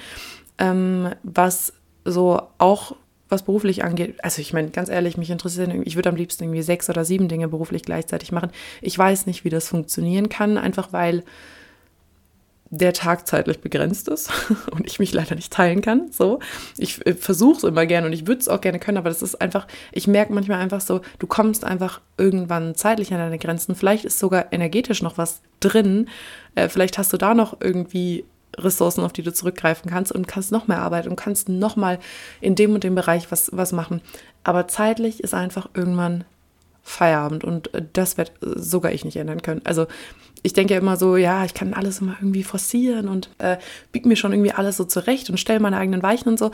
Ähm, 0.58 1.10
was 1.22 1.74
so 2.04 2.40
auch 2.58 2.96
was 3.30 3.42
beruflich 3.42 3.84
angeht, 3.84 4.22
also 4.22 4.40
ich 4.40 4.52
meine, 4.52 4.70
ganz 4.70 4.88
ehrlich, 4.88 5.16
mich 5.16 5.30
interessiert, 5.30 5.70
ich 5.84 5.96
würde 5.96 6.08
am 6.08 6.16
liebsten 6.16 6.44
irgendwie 6.44 6.62
sechs 6.62 6.90
oder 6.90 7.04
sieben 7.04 7.28
Dinge 7.28 7.48
beruflich 7.48 7.82
gleichzeitig 7.82 8.32
machen. 8.32 8.50
Ich 8.82 8.98
weiß 8.98 9.26
nicht, 9.26 9.44
wie 9.44 9.50
das 9.50 9.68
funktionieren 9.68 10.28
kann, 10.28 10.58
einfach 10.58 10.92
weil 10.92 11.24
der 12.72 12.92
Tag 12.92 13.26
zeitlich 13.26 13.60
begrenzt 13.60 14.08
ist 14.08 14.30
und 14.70 14.86
ich 14.86 14.98
mich 15.00 15.12
leider 15.12 15.34
nicht 15.34 15.52
teilen 15.52 15.82
kann. 15.82 16.10
So, 16.12 16.38
ich 16.78 17.04
äh, 17.04 17.14
versuche 17.14 17.58
es 17.58 17.64
immer 17.64 17.84
gerne 17.84 18.06
und 18.06 18.12
ich 18.12 18.26
würde 18.26 18.40
es 18.40 18.48
auch 18.48 18.60
gerne 18.60 18.78
können, 18.78 18.98
aber 18.98 19.08
das 19.08 19.22
ist 19.22 19.40
einfach, 19.40 19.66
ich 19.92 20.06
merke 20.06 20.32
manchmal 20.32 20.60
einfach 20.60 20.80
so, 20.80 21.00
du 21.18 21.26
kommst 21.26 21.64
einfach 21.64 22.00
irgendwann 22.16 22.74
zeitlich 22.76 23.12
an 23.12 23.18
deine 23.18 23.38
Grenzen. 23.38 23.74
Vielleicht 23.74 24.04
ist 24.04 24.18
sogar 24.18 24.52
energetisch 24.52 25.02
noch 25.02 25.18
was 25.18 25.42
drin. 25.58 26.08
Äh, 26.54 26.68
vielleicht 26.68 26.96
hast 26.96 27.12
du 27.12 27.16
da 27.16 27.34
noch 27.34 27.60
irgendwie 27.60 28.24
Ressourcen, 28.58 29.04
auf 29.04 29.12
die 29.12 29.22
du 29.22 29.32
zurückgreifen 29.32 29.90
kannst 29.90 30.12
und 30.12 30.26
kannst 30.26 30.52
noch 30.52 30.68
mehr 30.68 30.80
arbeiten 30.80 31.08
und 31.08 31.16
kannst 31.16 31.48
noch 31.48 31.76
mal 31.76 31.98
in 32.40 32.54
dem 32.54 32.74
und 32.74 32.84
dem 32.84 32.94
Bereich 32.94 33.30
was, 33.30 33.50
was 33.52 33.72
machen. 33.72 34.00
Aber 34.44 34.68
zeitlich 34.68 35.22
ist 35.22 35.34
einfach 35.34 35.68
irgendwann 35.74 36.24
Feierabend 36.82 37.44
und 37.44 37.72
äh, 37.74 37.82
das 37.92 38.16
wird 38.16 38.32
sogar 38.40 38.92
ich 38.92 39.04
nicht 39.04 39.16
ändern 39.16 39.42
können. 39.42 39.62
Also 39.64 39.86
ich 40.42 40.52
denke 40.52 40.74
ja 40.74 40.80
immer 40.80 40.96
so, 40.96 41.16
ja, 41.16 41.44
ich 41.44 41.54
kann 41.54 41.74
alles 41.74 42.00
immer 42.00 42.16
irgendwie 42.18 42.42
forcieren 42.42 43.08
und 43.08 43.30
äh, 43.38 43.58
biege 43.92 44.08
mir 44.08 44.16
schon 44.16 44.32
irgendwie 44.32 44.52
alles 44.52 44.76
so 44.76 44.84
zurecht 44.84 45.30
und 45.30 45.38
stelle 45.38 45.60
meine 45.60 45.76
eigenen 45.76 46.02
Weichen 46.02 46.28
und 46.28 46.38
so. 46.38 46.50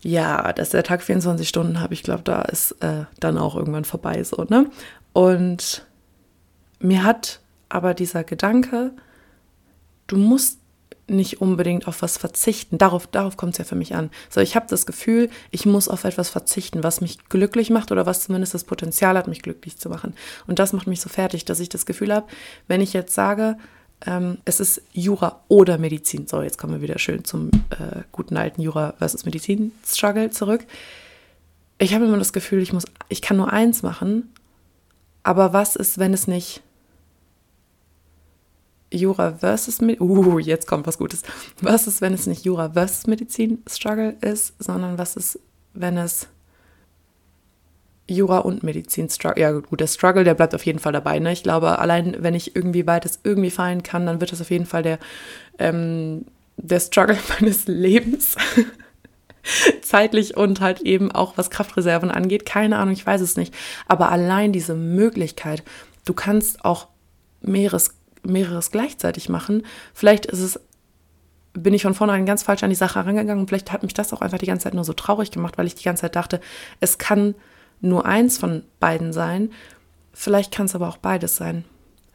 Ja, 0.00 0.52
dass 0.52 0.70
der 0.70 0.84
Tag 0.84 1.02
24 1.02 1.48
Stunden 1.48 1.80
habe, 1.80 1.94
ich 1.94 2.02
glaube, 2.02 2.22
da 2.22 2.42
ist 2.42 2.72
äh, 2.82 3.04
dann 3.18 3.38
auch 3.38 3.56
irgendwann 3.56 3.84
vorbei 3.84 4.22
so, 4.22 4.44
ne? 4.48 4.70
Und 5.12 5.86
mir 6.78 7.02
hat 7.02 7.40
aber 7.68 7.94
dieser 7.94 8.22
Gedanke, 8.22 8.92
du 10.06 10.16
musst 10.16 10.60
nicht 11.08 11.40
unbedingt 11.40 11.86
auf 11.88 12.02
was 12.02 12.18
verzichten. 12.18 12.78
Darauf, 12.78 13.06
darauf 13.06 13.36
kommt 13.36 13.52
es 13.52 13.58
ja 13.58 13.64
für 13.64 13.74
mich 13.74 13.94
an. 13.94 14.10
So, 14.30 14.40
ich 14.40 14.56
habe 14.56 14.66
das 14.68 14.86
Gefühl, 14.86 15.30
ich 15.50 15.66
muss 15.66 15.88
auf 15.88 16.04
etwas 16.04 16.30
verzichten, 16.30 16.82
was 16.82 17.00
mich 17.00 17.28
glücklich 17.28 17.70
macht 17.70 17.92
oder 17.92 18.06
was 18.06 18.20
zumindest 18.20 18.54
das 18.54 18.64
Potenzial 18.64 19.16
hat, 19.16 19.28
mich 19.28 19.42
glücklich 19.42 19.78
zu 19.78 19.88
machen. 19.88 20.14
Und 20.46 20.58
das 20.58 20.72
macht 20.72 20.86
mich 20.86 21.00
so 21.00 21.08
fertig, 21.08 21.44
dass 21.44 21.60
ich 21.60 21.68
das 21.68 21.86
Gefühl 21.86 22.14
habe, 22.14 22.26
wenn 22.66 22.80
ich 22.80 22.92
jetzt 22.92 23.14
sage, 23.14 23.56
ähm, 24.06 24.38
es 24.44 24.60
ist 24.60 24.82
Jura 24.92 25.40
oder 25.48 25.78
Medizin. 25.78 26.26
So, 26.26 26.42
jetzt 26.42 26.58
kommen 26.58 26.74
wir 26.74 26.82
wieder 26.82 26.98
schön 26.98 27.24
zum 27.24 27.50
äh, 27.70 28.02
guten 28.12 28.36
alten 28.36 28.60
Jura 28.60 28.94
versus 28.98 29.24
Medizin-Struggle 29.24 30.30
zurück. 30.30 30.66
Ich 31.78 31.94
habe 31.94 32.04
immer 32.04 32.18
das 32.18 32.32
Gefühl, 32.32 32.62
ich 32.62 32.72
muss, 32.72 32.84
ich 33.08 33.22
kann 33.22 33.36
nur 33.36 33.52
eins 33.52 33.82
machen, 33.82 34.32
aber 35.22 35.52
was 35.52 35.76
ist, 35.76 35.98
wenn 35.98 36.12
es 36.12 36.26
nicht 36.26 36.62
Jura 38.92 39.32
versus 39.32 39.80
Medizin, 39.80 40.08
uh, 40.08 40.38
jetzt 40.38 40.66
kommt 40.66 40.86
was 40.86 40.98
Gutes. 40.98 41.22
Was 41.60 41.86
ist, 41.86 42.00
wenn 42.00 42.14
es 42.14 42.26
nicht 42.26 42.44
Jura 42.44 42.70
versus 42.70 43.06
Medizin 43.06 43.62
Struggle 43.68 44.16
ist, 44.20 44.54
sondern 44.58 44.98
was 44.98 45.16
ist, 45.16 45.38
wenn 45.74 45.98
es 45.98 46.28
Jura 48.08 48.38
und 48.38 48.62
Medizin 48.62 49.10
Struggle, 49.10 49.40
ja 49.42 49.52
gut, 49.52 49.80
der 49.80 49.86
Struggle, 49.86 50.24
der 50.24 50.34
bleibt 50.34 50.54
auf 50.54 50.64
jeden 50.64 50.78
Fall 50.78 50.92
dabei. 50.92 51.18
Ne? 51.18 51.32
Ich 51.32 51.42
glaube, 51.42 51.78
allein 51.78 52.16
wenn 52.20 52.34
ich 52.34 52.56
irgendwie 52.56 52.82
beides 52.82 53.20
irgendwie 53.22 53.50
fallen 53.50 53.82
kann, 53.82 54.06
dann 54.06 54.20
wird 54.20 54.32
das 54.32 54.40
auf 54.40 54.50
jeden 54.50 54.66
Fall 54.66 54.82
der, 54.82 54.98
ähm, 55.58 56.24
der 56.56 56.80
Struggle 56.80 57.18
meines 57.40 57.66
Lebens. 57.66 58.36
Zeitlich 59.82 60.36
und 60.36 60.60
halt 60.60 60.80
eben 60.80 61.12
auch 61.12 61.36
was 61.36 61.50
Kraftreserven 61.50 62.10
angeht. 62.10 62.44
Keine 62.46 62.78
Ahnung, 62.78 62.92
ich 62.92 63.06
weiß 63.06 63.20
es 63.20 63.36
nicht. 63.36 63.54
Aber 63.86 64.10
allein 64.10 64.52
diese 64.52 64.74
Möglichkeit, 64.74 65.62
du 66.04 66.14
kannst 66.14 66.64
auch 66.64 66.88
mehreres 67.40 67.97
mehreres 68.22 68.70
gleichzeitig 68.70 69.28
machen. 69.28 69.64
Vielleicht 69.94 70.26
ist 70.26 70.40
es, 70.40 70.60
bin 71.52 71.74
ich 71.74 71.82
von 71.82 71.94
vornherein 71.94 72.26
ganz 72.26 72.42
falsch 72.42 72.62
an 72.62 72.70
die 72.70 72.76
Sache 72.76 72.98
herangegangen 72.98 73.40
und 73.40 73.48
vielleicht 73.48 73.72
hat 73.72 73.82
mich 73.82 73.94
das 73.94 74.12
auch 74.12 74.20
einfach 74.20 74.38
die 74.38 74.46
ganze 74.46 74.64
Zeit 74.64 74.74
nur 74.74 74.84
so 74.84 74.92
traurig 74.92 75.30
gemacht, 75.30 75.58
weil 75.58 75.66
ich 75.66 75.74
die 75.74 75.84
ganze 75.84 76.02
Zeit 76.02 76.16
dachte, 76.16 76.40
es 76.80 76.98
kann 76.98 77.34
nur 77.80 78.06
eins 78.06 78.38
von 78.38 78.62
beiden 78.80 79.12
sein. 79.12 79.50
Vielleicht 80.12 80.52
kann 80.52 80.66
es 80.66 80.74
aber 80.74 80.88
auch 80.88 80.96
beides 80.96 81.36
sein. 81.36 81.64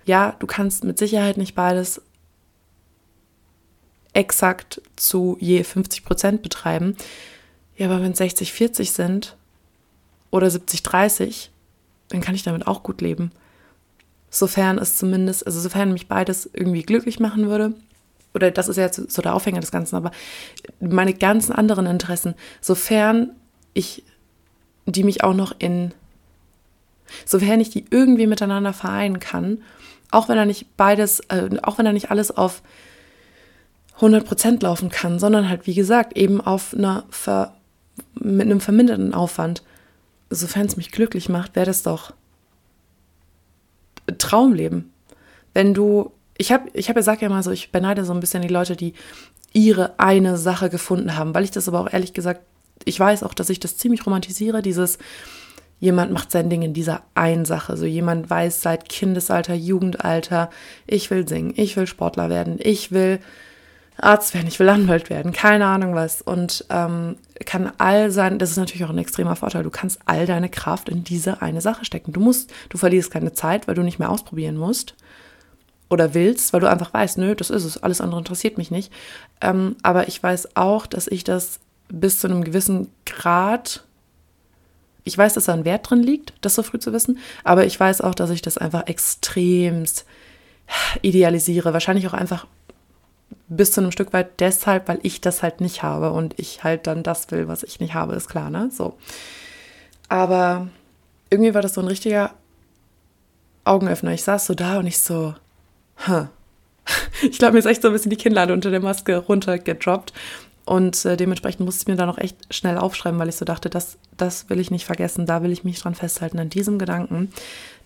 Ja, 0.05 0.35
du 0.39 0.47
kannst 0.47 0.83
mit 0.83 0.97
Sicherheit 0.97 1.37
nicht 1.37 1.55
beides 1.55 2.01
exakt 4.11 4.81
zu 4.95 5.37
je 5.39 5.63
50 5.63 6.03
Prozent 6.03 6.41
betreiben. 6.43 6.95
Ja, 7.77 7.87
aber 7.87 8.01
wenn 8.01 8.11
es 8.11 8.17
60, 8.19 8.51
40 8.53 8.91
sind 8.91 9.37
oder 10.29 10.49
70, 10.49 10.83
30, 10.83 11.51
dann 12.09 12.21
kann 12.21 12.35
ich 12.35 12.43
damit 12.43 12.67
auch 12.67 12.83
gut 12.83 13.01
leben 13.01 13.31
sofern 14.33 14.79
es 14.79 14.97
zumindest, 14.97 15.45
also 15.45 15.59
sofern 15.59 15.93
mich 15.93 16.07
beides 16.07 16.49
irgendwie 16.51 16.81
glücklich 16.81 17.19
machen 17.19 17.47
würde. 17.47 17.73
Oder 18.33 18.49
das 18.49 18.67
ist 18.67 18.77
ja 18.77 18.91
so 18.91 19.21
der 19.21 19.35
Aufhänger 19.35 19.59
des 19.59 19.71
Ganzen, 19.71 19.95
aber 19.95 20.11
meine 20.79 21.13
ganzen 21.13 21.53
anderen 21.53 21.85
Interessen, 21.85 22.33
sofern 22.59 23.29
ich 23.75 24.03
die 24.87 25.03
mich 25.03 25.23
auch 25.23 25.35
noch 25.35 25.53
in, 25.59 25.93
sofern 27.25 27.59
ich 27.59 27.69
die 27.69 27.85
irgendwie 27.91 28.25
miteinander 28.25 28.73
vereinen 28.73 29.19
kann, 29.19 29.61
auch 30.09 30.29
wenn 30.29 30.37
er 30.37 30.45
nicht 30.45 30.75
beides, 30.77 31.19
äh, 31.29 31.49
auch 31.61 31.77
wenn 31.77 31.85
er 31.85 31.93
nicht 31.93 32.09
alles 32.09 32.35
auf 32.35 32.63
100% 33.99 34.63
laufen 34.63 34.89
kann, 34.89 35.19
sondern 35.19 35.47
halt, 35.47 35.67
wie 35.67 35.75
gesagt, 35.75 36.17
eben 36.17 36.41
auf 36.41 36.73
einer 36.73 37.05
Ver, 37.11 37.53
mit 38.15 38.41
einem 38.41 38.59
verminderten 38.59 39.13
Aufwand, 39.13 39.61
sofern 40.31 40.65
es 40.65 40.75
mich 40.75 40.91
glücklich 40.91 41.29
macht, 41.29 41.55
wäre 41.55 41.67
das 41.67 41.83
doch 41.83 42.13
Traumleben. 44.17 44.91
Wenn 45.53 45.73
du, 45.73 46.11
ich 46.37 46.51
habe 46.51 46.69
ich 46.73 46.89
hab 46.89 46.95
ja 46.95 47.03
sag 47.03 47.21
ja 47.21 47.29
mal 47.29 47.43
so, 47.43 47.51
ich 47.51 47.71
beneide 47.71 48.05
so 48.05 48.13
ein 48.13 48.19
bisschen 48.19 48.41
die 48.41 48.47
Leute, 48.47 48.75
die 48.75 48.93
ihre 49.53 49.99
eine 49.99 50.37
Sache 50.37 50.69
gefunden 50.69 51.15
haben, 51.15 51.33
weil 51.35 51.43
ich 51.43 51.51
das 51.51 51.67
aber 51.67 51.79
auch 51.79 51.93
ehrlich 51.93 52.13
gesagt, 52.13 52.41
ich 52.85 52.99
weiß 52.99 53.23
auch, 53.23 53.33
dass 53.33 53.49
ich 53.49 53.59
das 53.59 53.77
ziemlich 53.77 54.05
romantisiere, 54.05 54.61
dieses 54.61 54.97
jemand 55.79 56.11
macht 56.11 56.31
sein 56.31 56.49
Ding 56.49 56.61
in 56.61 56.73
dieser 56.73 57.03
einen 57.13 57.45
Sache. 57.45 57.77
So 57.77 57.85
jemand 57.85 58.29
weiß 58.29 58.61
seit 58.61 58.89
Kindesalter, 58.89 59.53
Jugendalter, 59.53 60.49
ich 60.87 61.11
will 61.11 61.27
singen, 61.27 61.53
ich 61.55 61.75
will 61.75 61.87
Sportler 61.87 62.29
werden, 62.29 62.57
ich 62.59 62.91
will 62.91 63.19
Arzt 63.97 64.33
werden, 64.33 64.47
ich 64.47 64.59
will 64.59 64.69
Anwalt 64.69 65.09
werden, 65.09 65.31
keine 65.31 65.65
Ahnung 65.65 65.95
was. 65.95 66.21
Und 66.21 66.65
ähm, 66.69 67.17
kann 67.45 67.71
all 67.77 68.11
sein, 68.11 68.39
das 68.39 68.51
ist 68.51 68.57
natürlich 68.57 68.85
auch 68.85 68.89
ein 68.89 68.97
extremer 68.97 69.35
Vorteil, 69.35 69.63
du 69.63 69.69
kannst 69.69 69.99
all 70.05 70.25
deine 70.25 70.49
Kraft 70.49 70.89
in 70.89 71.03
diese 71.03 71.41
eine 71.41 71.61
Sache 71.61 71.85
stecken. 71.85 72.13
Du 72.13 72.19
musst, 72.19 72.51
du 72.69 72.77
verlierst 72.77 73.11
keine 73.11 73.33
Zeit, 73.33 73.67
weil 73.67 73.75
du 73.75 73.83
nicht 73.83 73.99
mehr 73.99 74.09
ausprobieren 74.09 74.57
musst 74.57 74.95
oder 75.89 76.13
willst, 76.13 76.53
weil 76.53 76.59
du 76.59 76.69
einfach 76.69 76.93
weißt, 76.93 77.17
nö, 77.17 77.35
das 77.35 77.49
ist 77.49 77.63
es, 77.63 77.81
alles 77.81 78.01
andere 78.01 78.19
interessiert 78.19 78.57
mich 78.57 78.71
nicht. 78.71 78.91
Ähm, 79.41 79.75
aber 79.83 80.07
ich 80.07 80.21
weiß 80.21 80.55
auch, 80.55 80.87
dass 80.87 81.07
ich 81.07 81.23
das 81.23 81.59
bis 81.89 82.19
zu 82.19 82.27
einem 82.27 82.43
gewissen 82.43 82.89
Grad, 83.05 83.83
ich 85.03 85.17
weiß, 85.17 85.33
dass 85.33 85.45
da 85.45 85.53
ein 85.53 85.65
Wert 85.65 85.89
drin 85.89 86.01
liegt, 86.01 86.33
das 86.41 86.55
so 86.55 86.63
früh 86.63 86.79
zu 86.79 86.93
wissen, 86.93 87.19
aber 87.43 87.65
ich 87.65 87.79
weiß 87.79 88.01
auch, 88.01 88.15
dass 88.15 88.31
ich 88.31 88.41
das 88.41 88.57
einfach 88.57 88.87
extremst 88.87 90.05
idealisiere, 91.01 91.73
wahrscheinlich 91.73 92.07
auch 92.07 92.13
einfach 92.13 92.47
bis 93.55 93.71
zu 93.71 93.81
einem 93.81 93.91
Stück 93.91 94.13
weit 94.13 94.39
deshalb, 94.39 94.87
weil 94.87 94.99
ich 95.03 95.21
das 95.21 95.43
halt 95.43 95.61
nicht 95.61 95.83
habe 95.83 96.11
und 96.11 96.39
ich 96.39 96.63
halt 96.63 96.87
dann 96.87 97.03
das 97.03 97.29
will, 97.31 97.47
was 97.47 97.63
ich 97.63 97.79
nicht 97.79 97.93
habe, 97.93 98.15
ist 98.15 98.29
klar, 98.29 98.49
ne? 98.49 98.69
So. 98.71 98.97
Aber 100.09 100.67
irgendwie 101.29 101.53
war 101.53 101.61
das 101.61 101.73
so 101.73 101.81
ein 101.81 101.87
richtiger 101.87 102.31
Augenöffner. 103.63 104.13
Ich 104.13 104.23
saß 104.23 104.45
so 104.45 104.53
da 104.53 104.79
und 104.79 104.87
ich 104.87 104.99
so, 104.99 105.35
huh. 106.07 106.27
Ich 107.21 107.39
glaube, 107.39 107.53
mir 107.53 107.59
ist 107.59 107.65
echt 107.65 107.81
so 107.81 107.87
ein 107.87 107.93
bisschen 107.93 108.09
die 108.09 108.17
Kinnlade 108.17 108.53
unter 108.53 108.69
der 108.69 108.81
Maske 108.81 109.17
runtergedroppt. 109.17 110.13
Und 110.65 111.03
äh, 111.05 111.17
dementsprechend 111.17 111.65
musste 111.65 111.83
ich 111.83 111.87
mir 111.87 111.95
da 111.95 112.05
noch 112.05 112.17
echt 112.17 112.53
schnell 112.53 112.77
aufschreiben, 112.77 113.19
weil 113.19 113.29
ich 113.29 113.35
so 113.35 113.45
dachte, 113.45 113.69
das, 113.69 113.97
das 114.15 114.49
will 114.49 114.59
ich 114.59 114.71
nicht 114.71 114.85
vergessen, 114.85 115.25
da 115.25 115.43
will 115.43 115.51
ich 115.51 115.63
mich 115.63 115.79
dran 115.79 115.95
festhalten, 115.95 116.39
an 116.39 116.49
diesem 116.49 116.79
Gedanken, 116.79 117.33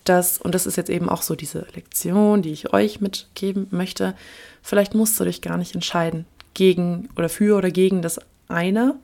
dass, 0.04 0.38
und 0.38 0.54
das 0.54 0.66
ist 0.66 0.76
jetzt 0.76 0.90
eben 0.90 1.08
auch 1.08 1.22
so 1.22 1.34
diese 1.34 1.66
Lektion, 1.74 2.42
die 2.42 2.52
ich 2.52 2.72
euch 2.72 3.00
mitgeben 3.00 3.66
möchte, 3.70 4.14
vielleicht 4.62 4.94
musst 4.94 5.18
du 5.18 5.24
dich 5.24 5.42
gar 5.42 5.56
nicht 5.56 5.74
entscheiden 5.74 6.26
gegen 6.54 7.08
oder 7.16 7.28
für 7.28 7.56
oder 7.56 7.70
gegen 7.70 8.02
das 8.02 8.20
eine 8.48 8.96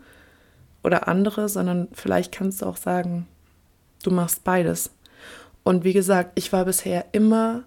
oder 0.82 1.08
andere, 1.08 1.49
sondern 1.49 1.88
vielleicht 1.92 2.32
kannst 2.32 2.62
du 2.62 2.66
auch 2.66 2.76
sagen, 2.76 3.26
du 4.02 4.11
machst 4.11 4.44
beides. 4.44 4.90
Und 5.62 5.82
wie 5.82 5.94
gesagt, 5.94 6.32
ich 6.34 6.52
war 6.52 6.66
bisher 6.66 7.06
immer, 7.12 7.62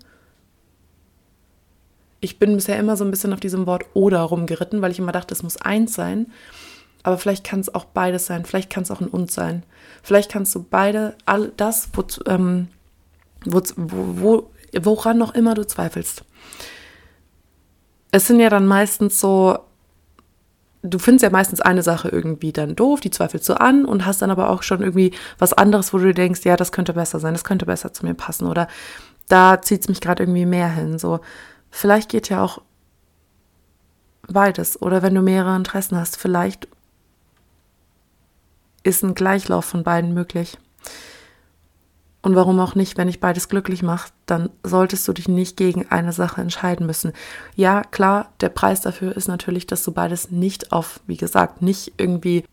ich 2.20 2.39
bin 2.39 2.56
bisher 2.56 2.77
immer 2.77 2.96
so 2.96 3.03
ein 3.03 3.12
bisschen 3.12 3.34
auf 3.34 3.39
diesem 3.39 3.65
Wort 3.65 3.86
oder 3.94 4.22
rumgeritten, 4.22 4.82
weil 4.82 4.91
ich 4.91 5.00
immer 5.00 5.12
dachte, 5.12 5.34
es 5.34 5.44
muss 5.44 5.58
eins 5.58 5.94
sein. 5.94 6.27
Aber 7.03 7.17
vielleicht 7.17 7.44
kann 7.44 7.60
es 7.60 7.74
auch 7.74 7.86
beides 7.86 8.25
sein. 8.25 8.46
Vielleicht 8.46 8.70
kann 8.70 8.84
es 8.84 8.91
auch 8.91 9.01
ein 9.01 9.08
und 9.08 9.32
sein. 9.32 9.63
Vielleicht 10.03 10.32
kannst 10.32 10.53
du 10.53 10.63
beide, 10.63 11.15
all 11.25 11.51
das, 11.58 11.89
wo, 11.94 12.03
ähm, 12.29 12.67
wo, 13.46 13.62
wo, 13.75 14.51
woran 14.79 15.17
noch 15.17 15.34
immer 15.34 15.53
du 15.56 15.65
zweifelst. 15.65 16.24
Es 18.12 18.28
sind 18.28 18.40
ja 18.40 18.50
dann 18.50 18.66
meistens 18.68 19.20
so, 19.20 19.60
du 20.82 21.00
findest 21.00 21.24
ja 21.24 21.30
meistens 21.30 21.62
eine 21.62 21.84
Sache 21.84 22.10
irgendwie 22.10 22.54
dann 22.54 22.76
doof, 22.76 23.02
die 23.02 23.12
zweifelst 23.12 23.48
du 23.50 23.60
an 23.60 23.86
und 23.86 24.06
hast 24.06 24.22
dann 24.22 24.32
aber 24.32 24.50
auch 24.50 24.64
schon 24.64 24.82
irgendwie 24.82 25.14
was 25.38 25.54
anderes, 25.54 25.94
wo 25.94 25.98
du 25.98 26.14
denkst, 26.14 26.42
ja, 26.44 26.56
das 26.56 26.72
könnte 26.72 26.94
besser 26.94 27.20
sein, 27.20 27.34
das 27.34 27.44
könnte 27.44 27.66
besser 27.66 27.94
zu 27.94 28.06
mir 28.06 28.14
passen 28.14 28.48
oder 28.48 28.68
da 29.28 29.62
zieht 29.62 29.82
es 29.82 29.90
mich 29.90 30.02
gerade 30.02 30.24
irgendwie 30.24 30.46
mehr 30.46 30.70
hin. 30.70 30.98
So, 30.98 31.20
vielleicht 31.70 32.10
geht 32.10 32.30
ja 32.30 32.44
auch 32.44 32.62
beides 34.28 34.82
oder 34.82 35.02
wenn 35.02 35.16
du 35.16 35.22
mehrere 35.22 35.56
Interessen 35.56 35.98
hast, 35.98 36.18
vielleicht 36.18 36.68
ist 38.84 39.04
ein 39.04 39.16
Gleichlauf 39.16 39.66
von 39.66 39.84
beiden 39.84 40.14
möglich. 40.14 40.58
Und 42.27 42.36
warum 42.36 42.60
auch 42.60 42.75
nicht, 42.75 42.98
wenn 42.98 43.07
dich 43.07 43.22
beides 43.22 43.48
glücklich 43.48 43.84
macht, 43.84 44.12
dann 44.25 44.50
solltest 44.62 45.07
du 45.07 45.13
dich 45.13 45.29
nicht 45.29 45.55
gegen 45.55 45.89
eine 45.89 46.12
Sache 46.12 46.41
entscheiden 46.41 46.86
müssen. 46.86 47.13
Ja, 47.55 47.84
klar, 47.84 48.34
der 48.41 48.50
Preis 48.50 48.81
dafür 48.81 49.15
ist 49.15 49.29
natürlich, 49.29 49.65
dass 49.65 49.81
du 49.81 49.93
beides 49.93 50.29
nicht 50.29 50.74
auf, 50.74 51.00
wie 51.07 51.15
gesagt, 51.15 51.62
nicht 51.62 51.93
irgendwie 51.96 52.43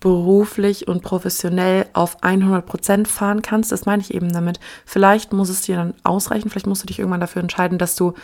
beruflich 0.00 0.88
und 0.88 1.04
professionell 1.04 1.86
auf 1.92 2.24
100 2.24 2.66
Prozent 2.66 3.06
fahren 3.06 3.40
kannst. 3.40 3.70
Das 3.70 3.86
meine 3.86 4.02
ich 4.02 4.12
eben 4.12 4.32
damit. 4.32 4.58
Vielleicht 4.84 5.32
muss 5.32 5.48
es 5.48 5.62
dir 5.62 5.76
dann 5.76 5.94
ausreichen, 6.02 6.50
vielleicht 6.50 6.66
musst 6.66 6.82
du 6.82 6.88
dich 6.88 6.98
irgendwann 6.98 7.20
dafür 7.20 7.42
entscheiden, 7.42 7.78
dass 7.78 7.94
du 7.94 8.14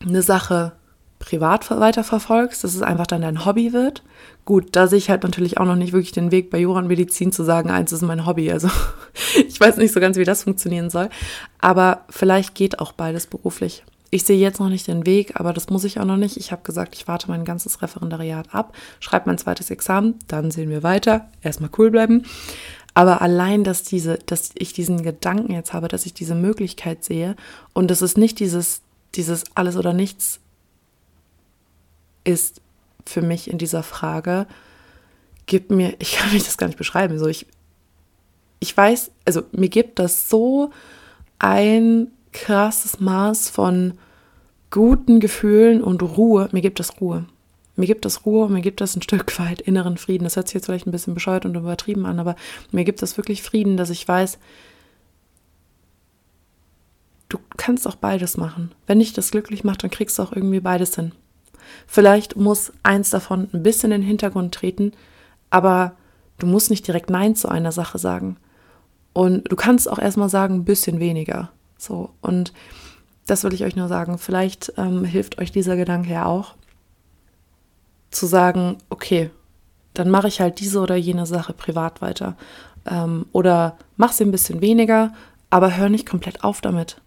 eine 0.00 0.22
Sache 0.22 0.72
privat 1.22 1.70
weiterverfolgst, 1.70 2.64
dass 2.64 2.74
es 2.74 2.82
einfach 2.82 3.06
dann 3.06 3.22
dein 3.22 3.46
Hobby 3.46 3.72
wird. 3.72 4.02
Gut, 4.44 4.70
da 4.72 4.88
sehe 4.88 4.98
ich 4.98 5.08
halt 5.08 5.22
natürlich 5.22 5.58
auch 5.58 5.64
noch 5.64 5.76
nicht 5.76 5.92
wirklich 5.92 6.10
den 6.10 6.32
Weg 6.32 6.50
bei 6.50 6.58
Jura 6.58 6.80
und 6.80 6.88
Medizin 6.88 7.30
zu 7.30 7.44
sagen, 7.44 7.70
eins 7.70 7.92
ist 7.92 8.02
mein 8.02 8.26
Hobby. 8.26 8.50
Also 8.50 8.68
ich 9.48 9.58
weiß 9.58 9.76
nicht 9.76 9.94
so 9.94 10.00
ganz, 10.00 10.16
wie 10.18 10.24
das 10.24 10.42
funktionieren 10.42 10.90
soll. 10.90 11.08
Aber 11.60 12.04
vielleicht 12.10 12.56
geht 12.56 12.80
auch 12.80 12.90
beides 12.90 13.28
beruflich. 13.28 13.84
Ich 14.10 14.24
sehe 14.24 14.36
jetzt 14.36 14.58
noch 14.58 14.68
nicht 14.68 14.88
den 14.88 15.06
Weg, 15.06 15.38
aber 15.38 15.52
das 15.52 15.70
muss 15.70 15.84
ich 15.84 16.00
auch 16.00 16.04
noch 16.04 16.16
nicht. 16.16 16.36
Ich 16.36 16.50
habe 16.50 16.62
gesagt, 16.64 16.96
ich 16.96 17.06
warte 17.06 17.30
mein 17.30 17.44
ganzes 17.44 17.80
Referendariat 17.80 18.52
ab, 18.52 18.76
schreibe 18.98 19.28
mein 19.28 19.38
zweites 19.38 19.70
Examen, 19.70 20.18
dann 20.26 20.50
sehen 20.50 20.70
wir 20.70 20.82
weiter. 20.82 21.28
Erstmal 21.40 21.70
cool 21.78 21.92
bleiben. 21.92 22.24
Aber 22.94 23.22
allein, 23.22 23.62
dass 23.62 23.84
diese, 23.84 24.18
dass 24.26 24.50
ich 24.54 24.72
diesen 24.72 25.02
Gedanken 25.02 25.52
jetzt 25.52 25.72
habe, 25.72 25.86
dass 25.86 26.04
ich 26.04 26.12
diese 26.12 26.34
Möglichkeit 26.34 27.04
sehe 27.04 27.36
und 27.72 27.90
dass 27.90 28.02
es 28.02 28.16
nicht 28.16 28.40
dieses, 28.40 28.82
dieses 29.14 29.44
alles 29.54 29.76
oder 29.76 29.92
nichts 29.92 30.40
ist 32.24 32.60
für 33.06 33.22
mich 33.22 33.50
in 33.50 33.58
dieser 33.58 33.82
Frage, 33.82 34.46
gibt 35.46 35.70
mir, 35.70 35.94
ich 35.98 36.16
kann 36.16 36.32
mich 36.32 36.44
das 36.44 36.56
gar 36.56 36.66
nicht 36.66 36.78
beschreiben, 36.78 37.18
so 37.18 37.26
ich, 37.26 37.46
ich 38.60 38.76
weiß, 38.76 39.10
also 39.24 39.42
mir 39.52 39.68
gibt 39.68 39.98
das 39.98 40.28
so 40.28 40.70
ein 41.38 42.08
krasses 42.32 43.00
Maß 43.00 43.50
von 43.50 43.94
guten 44.70 45.20
Gefühlen 45.20 45.82
und 45.82 46.02
Ruhe, 46.02 46.48
mir 46.52 46.62
gibt 46.62 46.80
das 46.80 47.00
Ruhe. 47.00 47.26
Mir 47.74 47.86
gibt 47.86 48.04
das 48.04 48.26
Ruhe 48.26 48.46
und 48.46 48.52
mir 48.52 48.60
gibt 48.60 48.80
das 48.82 48.96
ein 48.96 49.02
Stück 49.02 49.38
weit 49.38 49.62
inneren 49.62 49.96
Frieden. 49.96 50.24
Das 50.24 50.36
hört 50.36 50.46
sich 50.46 50.54
jetzt 50.54 50.66
vielleicht 50.66 50.86
ein 50.86 50.92
bisschen 50.92 51.14
bescheuert 51.14 51.46
und 51.46 51.56
übertrieben 51.56 52.04
an, 52.04 52.18
aber 52.18 52.36
mir 52.70 52.84
gibt 52.84 53.00
das 53.00 53.16
wirklich 53.16 53.42
Frieden, 53.42 53.76
dass 53.76 53.88
ich 53.88 54.06
weiß, 54.06 54.38
du 57.30 57.38
kannst 57.56 57.88
auch 57.88 57.94
beides 57.94 58.36
machen. 58.36 58.72
Wenn 58.86 58.98
dich 58.98 59.14
das 59.14 59.30
glücklich 59.30 59.64
macht, 59.64 59.82
dann 59.82 59.90
kriegst 59.90 60.18
du 60.18 60.22
auch 60.22 60.32
irgendwie 60.32 60.60
beides 60.60 60.94
hin. 60.94 61.12
Vielleicht 61.86 62.36
muss 62.36 62.72
eins 62.82 63.10
davon 63.10 63.48
ein 63.52 63.62
bisschen 63.62 63.92
in 63.92 64.00
den 64.00 64.08
Hintergrund 64.08 64.54
treten, 64.54 64.92
aber 65.50 65.92
du 66.38 66.46
musst 66.46 66.70
nicht 66.70 66.86
direkt 66.86 67.10
Nein 67.10 67.36
zu 67.36 67.48
einer 67.48 67.72
Sache 67.72 67.98
sagen. 67.98 68.36
Und 69.12 69.50
du 69.50 69.56
kannst 69.56 69.90
auch 69.90 69.98
erstmal 69.98 70.28
sagen, 70.28 70.56
ein 70.56 70.64
bisschen 70.64 71.00
weniger. 71.00 71.50
So, 71.76 72.10
und 72.20 72.52
das 73.26 73.44
will 73.44 73.52
ich 73.52 73.64
euch 73.64 73.76
nur 73.76 73.88
sagen. 73.88 74.18
Vielleicht 74.18 74.72
ähm, 74.76 75.04
hilft 75.04 75.38
euch 75.38 75.52
dieser 75.52 75.76
Gedanke 75.76 76.10
ja 76.10 76.26
auch, 76.26 76.54
zu 78.10 78.26
sagen, 78.26 78.78
okay, 78.88 79.30
dann 79.94 80.10
mache 80.10 80.28
ich 80.28 80.40
halt 80.40 80.60
diese 80.60 80.80
oder 80.80 80.96
jene 80.96 81.26
Sache 81.26 81.52
privat 81.52 82.00
weiter. 82.00 82.36
Ähm, 82.86 83.26
oder 83.32 83.76
mach 83.96 84.12
sie 84.12 84.24
ein 84.24 84.32
bisschen 84.32 84.60
weniger, 84.60 85.12
aber 85.50 85.76
hör 85.76 85.88
nicht 85.88 86.08
komplett 86.08 86.44
auf 86.44 86.60
damit. 86.60 87.01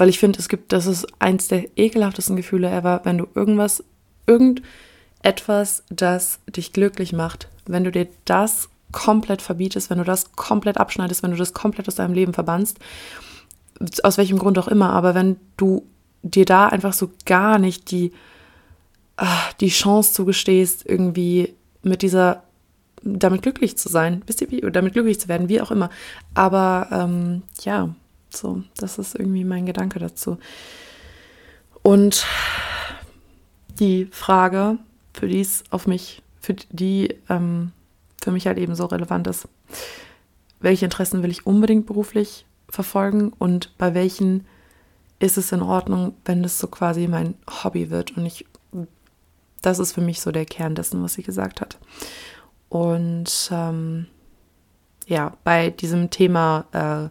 Weil 0.00 0.08
ich 0.08 0.18
finde, 0.18 0.38
es 0.38 0.48
gibt, 0.48 0.72
das 0.72 0.86
ist 0.86 1.06
eins 1.18 1.48
der 1.48 1.76
ekelhaftesten 1.76 2.34
Gefühle 2.34 2.70
ever, 2.70 3.02
wenn 3.04 3.18
du 3.18 3.26
irgendwas, 3.34 3.84
irgendetwas, 4.26 5.84
das 5.90 6.38
dich 6.48 6.72
glücklich 6.72 7.12
macht, 7.12 7.48
wenn 7.66 7.84
du 7.84 7.90
dir 7.90 8.08
das 8.24 8.70
komplett 8.92 9.42
verbietest, 9.42 9.90
wenn 9.90 9.98
du 9.98 10.04
das 10.04 10.32
komplett 10.32 10.78
abschneidest, 10.78 11.22
wenn 11.22 11.32
du 11.32 11.36
das 11.36 11.52
komplett 11.52 11.86
aus 11.86 11.96
deinem 11.96 12.14
Leben 12.14 12.32
verbannst, 12.32 12.78
aus 14.02 14.16
welchem 14.16 14.38
Grund 14.38 14.58
auch 14.58 14.68
immer, 14.68 14.90
aber 14.90 15.14
wenn 15.14 15.36
du 15.58 15.84
dir 16.22 16.46
da 16.46 16.68
einfach 16.68 16.94
so 16.94 17.10
gar 17.26 17.58
nicht 17.58 17.90
die, 17.90 18.12
ah, 19.18 19.50
die 19.60 19.68
Chance 19.68 20.14
zugestehst, 20.14 20.86
irgendwie 20.86 21.54
mit 21.82 22.00
dieser, 22.00 22.42
damit 23.02 23.42
glücklich 23.42 23.76
zu 23.76 23.90
sein, 23.90 24.22
wisst 24.26 24.40
ihr 24.40 24.50
wie, 24.50 24.62
damit 24.62 24.94
glücklich 24.94 25.20
zu 25.20 25.28
werden, 25.28 25.50
wie 25.50 25.60
auch 25.60 25.70
immer. 25.70 25.90
Aber 26.32 26.88
ähm, 26.90 27.42
ja, 27.64 27.90
so, 28.34 28.62
das 28.76 28.98
ist 28.98 29.14
irgendwie 29.14 29.44
mein 29.44 29.66
Gedanke 29.66 29.98
dazu. 29.98 30.38
Und 31.82 32.26
die 33.78 34.06
Frage, 34.06 34.78
für 35.14 35.28
die 35.28 35.40
es 35.40 35.64
auf 35.70 35.86
mich, 35.86 36.22
für 36.40 36.54
die 36.54 37.16
ähm, 37.28 37.72
für 38.22 38.32
mich 38.32 38.46
halt 38.46 38.58
eben 38.58 38.74
so 38.74 38.86
relevant 38.86 39.26
ist, 39.26 39.48
welche 40.60 40.84
Interessen 40.84 41.22
will 41.22 41.30
ich 41.30 41.46
unbedingt 41.46 41.86
beruflich 41.86 42.44
verfolgen 42.68 43.32
und 43.38 43.76
bei 43.78 43.94
welchen 43.94 44.46
ist 45.18 45.38
es 45.38 45.52
in 45.52 45.62
Ordnung, 45.62 46.14
wenn 46.24 46.42
das 46.42 46.58
so 46.58 46.66
quasi 46.66 47.08
mein 47.08 47.34
Hobby 47.62 47.90
wird 47.90 48.16
und 48.16 48.26
ich, 48.26 48.46
das 49.62 49.78
ist 49.78 49.92
für 49.92 50.00
mich 50.00 50.20
so 50.20 50.32
der 50.32 50.46
Kern 50.46 50.74
dessen, 50.74 51.02
was 51.02 51.14
sie 51.14 51.22
gesagt 51.22 51.60
hat. 51.60 51.78
Und 52.68 53.50
ähm, 53.52 54.06
ja, 55.06 55.36
bei 55.44 55.70
diesem 55.70 56.10
Thema, 56.10 56.66
äh, 56.72 57.08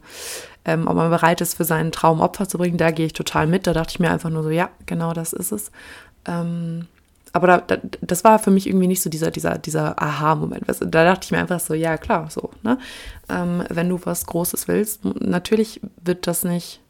ähm, 0.69 0.87
ob 0.87 0.95
man 0.95 1.09
bereit 1.09 1.41
ist, 1.41 1.55
für 1.55 1.65
seinen 1.65 1.91
Traum 1.91 2.21
Opfer 2.21 2.47
zu 2.47 2.59
bringen, 2.59 2.77
da 2.77 2.91
gehe 2.91 3.07
ich 3.07 3.13
total 3.13 3.47
mit. 3.47 3.65
Da 3.65 3.73
dachte 3.73 3.91
ich 3.91 3.99
mir 3.99 4.11
einfach 4.11 4.29
nur 4.29 4.43
so, 4.43 4.51
ja, 4.51 4.69
genau 4.85 5.13
das 5.13 5.33
ist 5.33 5.51
es. 5.51 5.71
Ähm, 6.25 6.87
aber 7.33 7.47
da, 7.47 7.57
da, 7.57 7.77
das 8.01 8.23
war 8.23 8.37
für 8.37 8.51
mich 8.51 8.67
irgendwie 8.67 8.87
nicht 8.87 9.01
so 9.01 9.09
dieser, 9.09 9.31
dieser, 9.31 9.57
dieser 9.57 10.01
Aha-Moment. 10.01 10.65
Da 10.67 11.03
dachte 11.03 11.25
ich 11.25 11.31
mir 11.31 11.39
einfach 11.39 11.59
so, 11.59 11.73
ja 11.73 11.97
klar, 11.97 12.29
so, 12.29 12.51
ne? 12.61 12.77
Ähm, 13.29 13.63
wenn 13.69 13.89
du 13.89 13.99
was 14.03 14.27
Großes 14.27 14.67
willst, 14.67 15.05
natürlich 15.05 15.81
wird 16.03 16.27
das 16.27 16.43
nicht. 16.43 16.81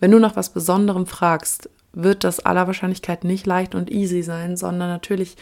Wenn 0.00 0.10
du 0.10 0.18
nach 0.18 0.34
was 0.34 0.50
Besonderem 0.50 1.06
fragst, 1.06 1.70
wird 1.92 2.24
das 2.24 2.40
aller 2.40 2.66
Wahrscheinlichkeit 2.66 3.22
nicht 3.22 3.46
leicht 3.46 3.76
und 3.76 3.90
easy 3.90 4.22
sein, 4.22 4.56
sondern 4.56 4.88
natürlich 4.88 5.36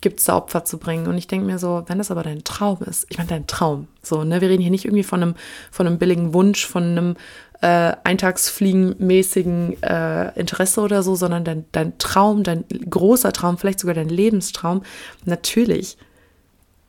gibt 0.00 0.20
es 0.20 0.26
da 0.26 0.36
Opfer 0.36 0.64
zu 0.64 0.78
bringen. 0.78 1.06
Und 1.06 1.18
ich 1.18 1.26
denke 1.26 1.46
mir 1.46 1.58
so, 1.58 1.84
wenn 1.86 1.98
das 1.98 2.10
aber 2.10 2.22
dein 2.22 2.44
Traum 2.44 2.78
ist, 2.82 3.06
ich 3.08 3.18
meine 3.18 3.30
dein 3.30 3.46
Traum, 3.46 3.88
so, 4.02 4.24
ne, 4.24 4.40
wir 4.40 4.48
reden 4.48 4.62
hier 4.62 4.70
nicht 4.70 4.84
irgendwie 4.84 5.02
von 5.02 5.22
einem, 5.22 5.34
von 5.70 5.86
einem 5.86 5.98
billigen 5.98 6.34
Wunsch, 6.34 6.66
von 6.66 6.82
einem 6.82 7.16
äh, 7.62 7.94
Eintagsfliegen-mäßigen 8.04 9.82
äh, 9.82 10.38
Interesse 10.38 10.80
oder 10.80 11.02
so, 11.02 11.14
sondern 11.14 11.44
dein, 11.44 11.64
dein 11.72 11.98
Traum, 11.98 12.42
dein 12.42 12.64
großer 12.88 13.32
Traum, 13.32 13.58
vielleicht 13.58 13.80
sogar 13.80 13.94
dein 13.94 14.08
Lebenstraum, 14.08 14.82
natürlich 15.24 15.96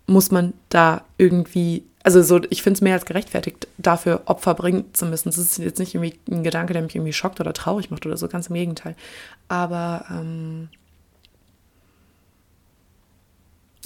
muss 0.08 0.32
man 0.32 0.54
da 0.70 1.04
irgendwie, 1.18 1.84
also 2.04 2.22
so, 2.22 2.40
ich 2.50 2.64
finde 2.64 2.78
es 2.78 2.82
mehr 2.82 2.94
als 2.94 3.06
gerechtfertigt, 3.06 3.68
dafür 3.78 4.22
Opfer 4.26 4.54
bringen 4.54 4.86
zu 4.94 5.06
müssen. 5.06 5.30
Das 5.30 5.38
ist 5.38 5.58
jetzt 5.58 5.80
nicht 5.80 5.96
irgendwie 5.96 6.18
ein 6.32 6.44
Gedanke, 6.44 6.74
der 6.74 6.82
mich 6.82 6.96
irgendwie 6.96 7.14
schockt 7.14 7.42
oder 7.42 7.54
traurig 7.54 7.92
macht 7.92 8.06
oder 8.06 8.16
so, 8.16 8.28
ganz 8.28 8.48
im 8.48 8.56
Gegenteil. 8.56 8.96
Aber 9.50 10.06
ähm, 10.10 10.70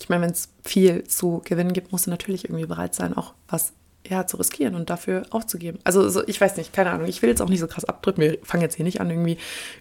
ich 0.02 0.10
meine, 0.10 0.24
wenn 0.24 0.32
es 0.32 0.50
viel 0.64 1.04
zu 1.04 1.42
gewinnen 1.46 1.74
gibt, 1.74 1.92
musst 1.92 2.08
du 2.08 2.10
natürlich 2.10 2.46
irgendwie 2.46 2.66
bereit 2.66 2.96
sein, 2.96 3.16
auch 3.16 3.34
was 3.48 3.74
ja, 4.08 4.26
zu 4.26 4.38
riskieren 4.38 4.74
und 4.74 4.90
dafür 4.90 5.24
aufzugeben. 5.30 5.80
Also 5.84 6.10
so, 6.10 6.28
ich 6.28 6.42
weiß 6.42 6.58
nicht, 6.58 6.74
keine 6.74 6.90
Ahnung. 6.90 7.08
Ich 7.08 7.22
will 7.22 7.30
jetzt 7.30 7.42
auch 7.42 7.50
nicht 7.50 7.60
so 7.60 7.68
krass 7.68 7.86
abdrücken. 7.86 8.22
Wir 8.22 8.40
fangen 8.42 8.64
jetzt 8.64 8.76
hier 8.76 8.84
nicht 8.84 9.00
an, 9.00 9.12
irgendwie 9.12 9.38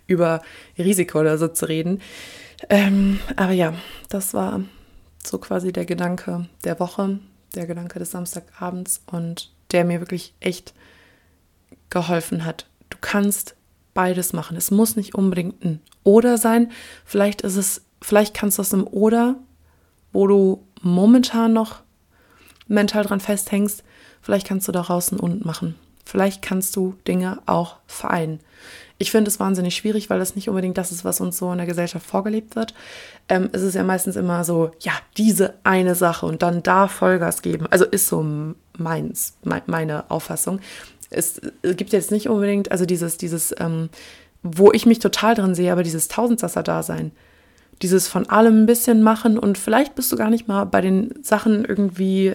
über 0.06 0.42
Risiko 0.76 1.20
oder 1.20 1.38
so 1.38 1.48
zu 1.48 1.66
reden. 1.66 2.02
Ähm, 2.68 3.18
aber 3.36 3.52
ja, 3.52 3.72
das 4.10 4.34
war 4.34 4.60
so 5.24 5.38
quasi 5.38 5.72
der 5.72 5.86
Gedanke 5.86 6.46
der 6.64 6.78
Woche, 6.78 7.18
der 7.54 7.66
Gedanke 7.66 7.98
des 7.98 8.10
Samstagabends 8.10 9.02
und 9.06 9.50
der 9.72 9.86
mir 9.86 10.00
wirklich 10.00 10.34
echt 10.40 10.74
geholfen 11.88 12.44
hat. 12.44 12.66
Du 12.90 12.98
kannst 13.00 13.56
beides 13.94 14.34
machen. 14.34 14.56
Es 14.56 14.70
muss 14.70 14.96
nicht 14.96 15.14
unbedingt 15.14 15.64
ein 15.64 15.80
Oder 16.04 16.36
sein. 16.36 16.70
Vielleicht 17.06 17.40
ist 17.40 17.56
es, 17.56 17.82
vielleicht 18.02 18.34
kannst 18.34 18.58
du 18.58 18.60
aus 18.60 18.74
einem 18.74 18.86
Oder 18.86 19.36
wo 20.12 20.26
du 20.26 20.66
momentan 20.82 21.52
noch 21.52 21.80
mental 22.68 23.04
dran 23.04 23.20
festhängst, 23.20 23.82
vielleicht 24.20 24.46
kannst 24.46 24.68
du 24.68 24.72
daraus 24.72 25.12
ein 25.12 25.20
Und 25.20 25.44
machen. 25.44 25.74
Vielleicht 26.04 26.42
kannst 26.42 26.74
du 26.74 26.94
Dinge 27.06 27.38
auch 27.46 27.76
vereinen. 27.86 28.40
Ich 28.98 29.12
finde 29.12 29.30
es 29.30 29.38
wahnsinnig 29.38 29.76
schwierig, 29.76 30.10
weil 30.10 30.18
das 30.18 30.34
nicht 30.34 30.48
unbedingt 30.48 30.76
das 30.76 30.90
ist, 30.90 31.04
was 31.04 31.20
uns 31.20 31.38
so 31.38 31.52
in 31.52 31.58
der 31.58 31.66
Gesellschaft 31.66 32.04
vorgelebt 32.04 32.56
wird. 32.56 32.74
Ähm, 33.28 33.48
es 33.52 33.62
ist 33.62 33.74
ja 33.74 33.84
meistens 33.84 34.16
immer 34.16 34.44
so, 34.44 34.72
ja, 34.80 34.92
diese 35.16 35.54
eine 35.62 35.94
Sache 35.94 36.26
und 36.26 36.42
dann 36.42 36.62
da 36.62 36.88
Vollgas 36.88 37.42
geben. 37.42 37.66
Also 37.70 37.84
ist 37.84 38.08
so 38.08 38.26
meins, 38.76 39.34
meine 39.66 40.10
Auffassung. 40.10 40.60
Es 41.10 41.40
gibt 41.62 41.92
jetzt 41.92 42.10
nicht 42.10 42.28
unbedingt, 42.28 42.72
also 42.72 42.86
dieses, 42.86 43.16
dieses, 43.16 43.54
ähm, 43.58 43.88
wo 44.42 44.72
ich 44.72 44.86
mich 44.86 44.98
total 44.98 45.34
drin 45.34 45.54
sehe, 45.54 45.70
aber 45.70 45.82
dieses 45.82 46.08
Tausendsasser-Dasein 46.08 47.12
dieses 47.82 48.08
von 48.08 48.28
allem 48.28 48.62
ein 48.62 48.66
bisschen 48.66 49.02
machen 49.02 49.38
und 49.38 49.58
vielleicht 49.58 49.94
bist 49.94 50.12
du 50.12 50.16
gar 50.16 50.30
nicht 50.30 50.48
mal 50.48 50.64
bei 50.64 50.80
den 50.80 51.14
Sachen 51.22 51.64
irgendwie, 51.64 52.34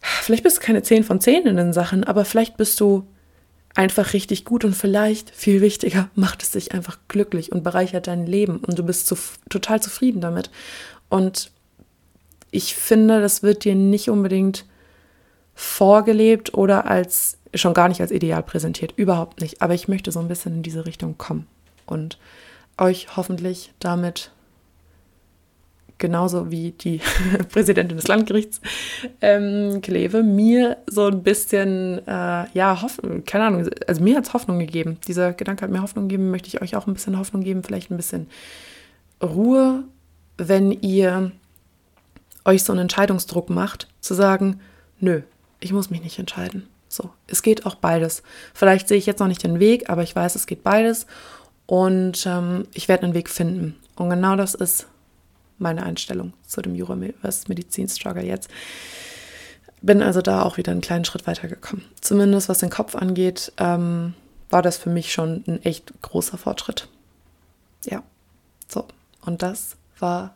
vielleicht 0.00 0.44
bist 0.44 0.58
du 0.58 0.60
keine 0.60 0.82
10 0.82 1.04
von 1.04 1.20
10 1.20 1.46
in 1.46 1.56
den 1.56 1.72
Sachen, 1.72 2.04
aber 2.04 2.24
vielleicht 2.24 2.56
bist 2.56 2.80
du 2.80 3.06
einfach 3.74 4.12
richtig 4.12 4.44
gut 4.44 4.64
und 4.64 4.74
vielleicht, 4.74 5.30
viel 5.30 5.60
wichtiger, 5.60 6.08
macht 6.14 6.42
es 6.42 6.52
dich 6.52 6.72
einfach 6.72 6.98
glücklich 7.08 7.52
und 7.52 7.64
bereichert 7.64 8.06
dein 8.06 8.26
Leben 8.26 8.58
und 8.58 8.78
du 8.78 8.84
bist 8.84 9.06
zu, 9.06 9.16
total 9.48 9.82
zufrieden 9.82 10.20
damit. 10.20 10.50
Und 11.08 11.50
ich 12.50 12.74
finde, 12.74 13.20
das 13.20 13.42
wird 13.42 13.64
dir 13.64 13.74
nicht 13.74 14.08
unbedingt 14.08 14.64
vorgelebt 15.54 16.54
oder 16.54 16.86
als 16.86 17.38
schon 17.54 17.74
gar 17.74 17.88
nicht 17.88 18.00
als 18.00 18.10
ideal 18.10 18.42
präsentiert, 18.42 18.94
überhaupt 18.96 19.40
nicht. 19.40 19.62
Aber 19.62 19.74
ich 19.74 19.88
möchte 19.88 20.12
so 20.12 20.20
ein 20.20 20.28
bisschen 20.28 20.56
in 20.56 20.62
diese 20.62 20.86
Richtung 20.86 21.18
kommen 21.18 21.46
und 21.86 22.18
euch 22.78 23.16
hoffentlich 23.16 23.72
damit 23.78 24.30
genauso 26.04 26.50
wie 26.50 26.72
die 26.72 27.00
Präsidentin 27.50 27.96
des 27.96 28.08
Landgerichts 28.08 28.60
ähm, 29.22 29.80
Kleve, 29.80 30.22
mir 30.22 30.76
so 30.86 31.06
ein 31.06 31.22
bisschen, 31.22 32.06
äh, 32.06 32.44
ja, 32.52 32.82
Hoffnung, 32.82 33.24
keine 33.24 33.44
Ahnung, 33.44 33.70
also 33.86 34.02
mir 34.02 34.18
hat 34.18 34.26
es 34.26 34.34
Hoffnung 34.34 34.58
gegeben. 34.58 34.98
Dieser 35.08 35.32
Gedanke 35.32 35.62
hat 35.62 35.70
mir 35.70 35.80
Hoffnung 35.80 36.08
gegeben, 36.08 36.30
möchte 36.30 36.48
ich 36.48 36.60
euch 36.60 36.76
auch 36.76 36.86
ein 36.86 36.92
bisschen 36.92 37.18
Hoffnung 37.18 37.42
geben, 37.42 37.62
vielleicht 37.62 37.90
ein 37.90 37.96
bisschen 37.96 38.26
Ruhe, 39.22 39.84
wenn 40.36 40.72
ihr 40.72 41.32
euch 42.44 42.64
so 42.64 42.74
einen 42.74 42.82
Entscheidungsdruck 42.82 43.48
macht, 43.48 43.88
zu 44.02 44.12
sagen, 44.12 44.60
nö, 45.00 45.22
ich 45.60 45.72
muss 45.72 45.88
mich 45.88 46.02
nicht 46.02 46.18
entscheiden. 46.18 46.68
So, 46.90 47.08
es 47.28 47.40
geht 47.40 47.64
auch 47.64 47.76
beides. 47.76 48.22
Vielleicht 48.52 48.88
sehe 48.88 48.98
ich 48.98 49.06
jetzt 49.06 49.20
noch 49.20 49.28
nicht 49.28 49.42
den 49.42 49.58
Weg, 49.58 49.88
aber 49.88 50.02
ich 50.02 50.14
weiß, 50.14 50.34
es 50.34 50.44
geht 50.44 50.62
beides 50.62 51.06
und 51.64 52.26
ähm, 52.26 52.66
ich 52.74 52.88
werde 52.88 53.04
einen 53.04 53.14
Weg 53.14 53.30
finden. 53.30 53.76
Und 53.96 54.10
genau 54.10 54.36
das 54.36 54.52
ist 54.52 54.86
meine 55.64 55.82
Einstellung 55.82 56.32
zu 56.46 56.62
dem 56.62 56.76
Jura-Medizin-Struggle 56.76 58.24
jetzt. 58.24 58.48
Bin 59.82 60.00
also 60.02 60.22
da 60.22 60.42
auch 60.42 60.56
wieder 60.56 60.70
einen 60.70 60.80
kleinen 60.80 61.04
Schritt 61.04 61.26
weitergekommen. 61.26 61.84
Zumindest 62.00 62.48
was 62.48 62.58
den 62.58 62.70
Kopf 62.70 62.94
angeht, 62.94 63.52
ähm, 63.58 64.14
war 64.50 64.62
das 64.62 64.78
für 64.78 64.90
mich 64.90 65.12
schon 65.12 65.42
ein 65.48 65.62
echt 65.64 65.92
großer 66.00 66.38
Fortschritt. 66.38 66.88
Ja, 67.84 68.02
so. 68.68 68.86
Und 69.24 69.42
das 69.42 69.76
war 69.98 70.34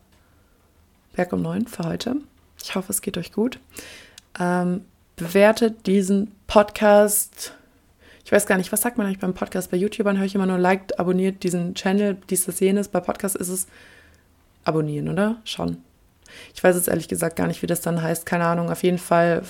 Berg 1.15 1.33
um 1.33 1.43
9 1.43 1.67
für 1.67 1.85
heute. 1.85 2.17
Ich 2.63 2.75
hoffe, 2.75 2.91
es 2.91 3.01
geht 3.01 3.17
euch 3.17 3.33
gut. 3.33 3.59
Ähm, 4.39 4.85
bewertet 5.17 5.87
diesen 5.87 6.33
Podcast. 6.47 7.55
Ich 8.25 8.33
weiß 8.33 8.47
gar 8.47 8.59
nicht, 8.59 8.73
was 8.73 8.83
sagt 8.83 8.99
man 8.99 9.07
eigentlich 9.07 9.21
beim 9.21 9.35
Podcast? 9.35 9.71
Bei 9.71 9.77
YouTubern 9.77 10.19
höre 10.19 10.27
ich 10.27 10.35
immer 10.35 10.47
nur 10.47 10.59
liked, 10.59 10.99
abonniert 10.99 11.43
diesen 11.43 11.75
Channel, 11.75 12.17
dieses, 12.29 12.61
jenes. 12.61 12.89
Bei 12.89 13.01
Podcast 13.01 13.37
ist 13.37 13.49
es 13.49 13.67
abonnieren, 14.69 15.09
oder? 15.09 15.37
Schon. 15.45 15.79
Ich 16.55 16.63
weiß 16.63 16.77
jetzt 16.77 16.89
ehrlich 16.89 17.09
gesagt 17.09 17.37
gar 17.37 17.47
nicht, 17.47 17.63
wie 17.63 17.67
das 17.67 17.81
dann 17.81 18.03
heißt. 18.03 18.27
Keine 18.27 18.45
Ahnung. 18.45 18.71
Auf 18.71 18.83
jeden 18.83 18.99
Fall 18.99 19.43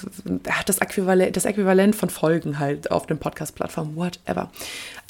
das 0.66 0.78
Äquivalent, 0.78 1.37
das 1.37 1.44
Äquivalent 1.44 1.96
von 1.96 2.11
Folgen 2.11 2.59
halt 2.59 2.90
auf 2.90 3.07
den 3.07 3.18
Podcast-Plattformen. 3.18 3.96
Whatever. 3.96 4.50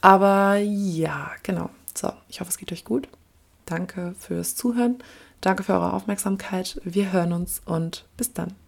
Aber 0.01 0.57
ja, 0.57 1.31
genau. 1.43 1.71
So, 1.95 2.13
ich 2.29 2.41
hoffe, 2.41 2.51
es 2.51 2.59
geht 2.59 2.73
euch 2.73 2.85
gut. 2.85 3.09
Danke 3.67 4.15
fürs 4.19 4.57
Zuhören. 4.57 4.99
Danke 5.41 5.63
für 5.63 5.75
eure 5.75 5.93
Aufmerksamkeit. 5.93 6.81
Wir 6.85 7.13
hören 7.13 7.33
uns 7.33 7.61
und 7.65 8.07
bis 8.17 8.33
dann. 8.33 8.55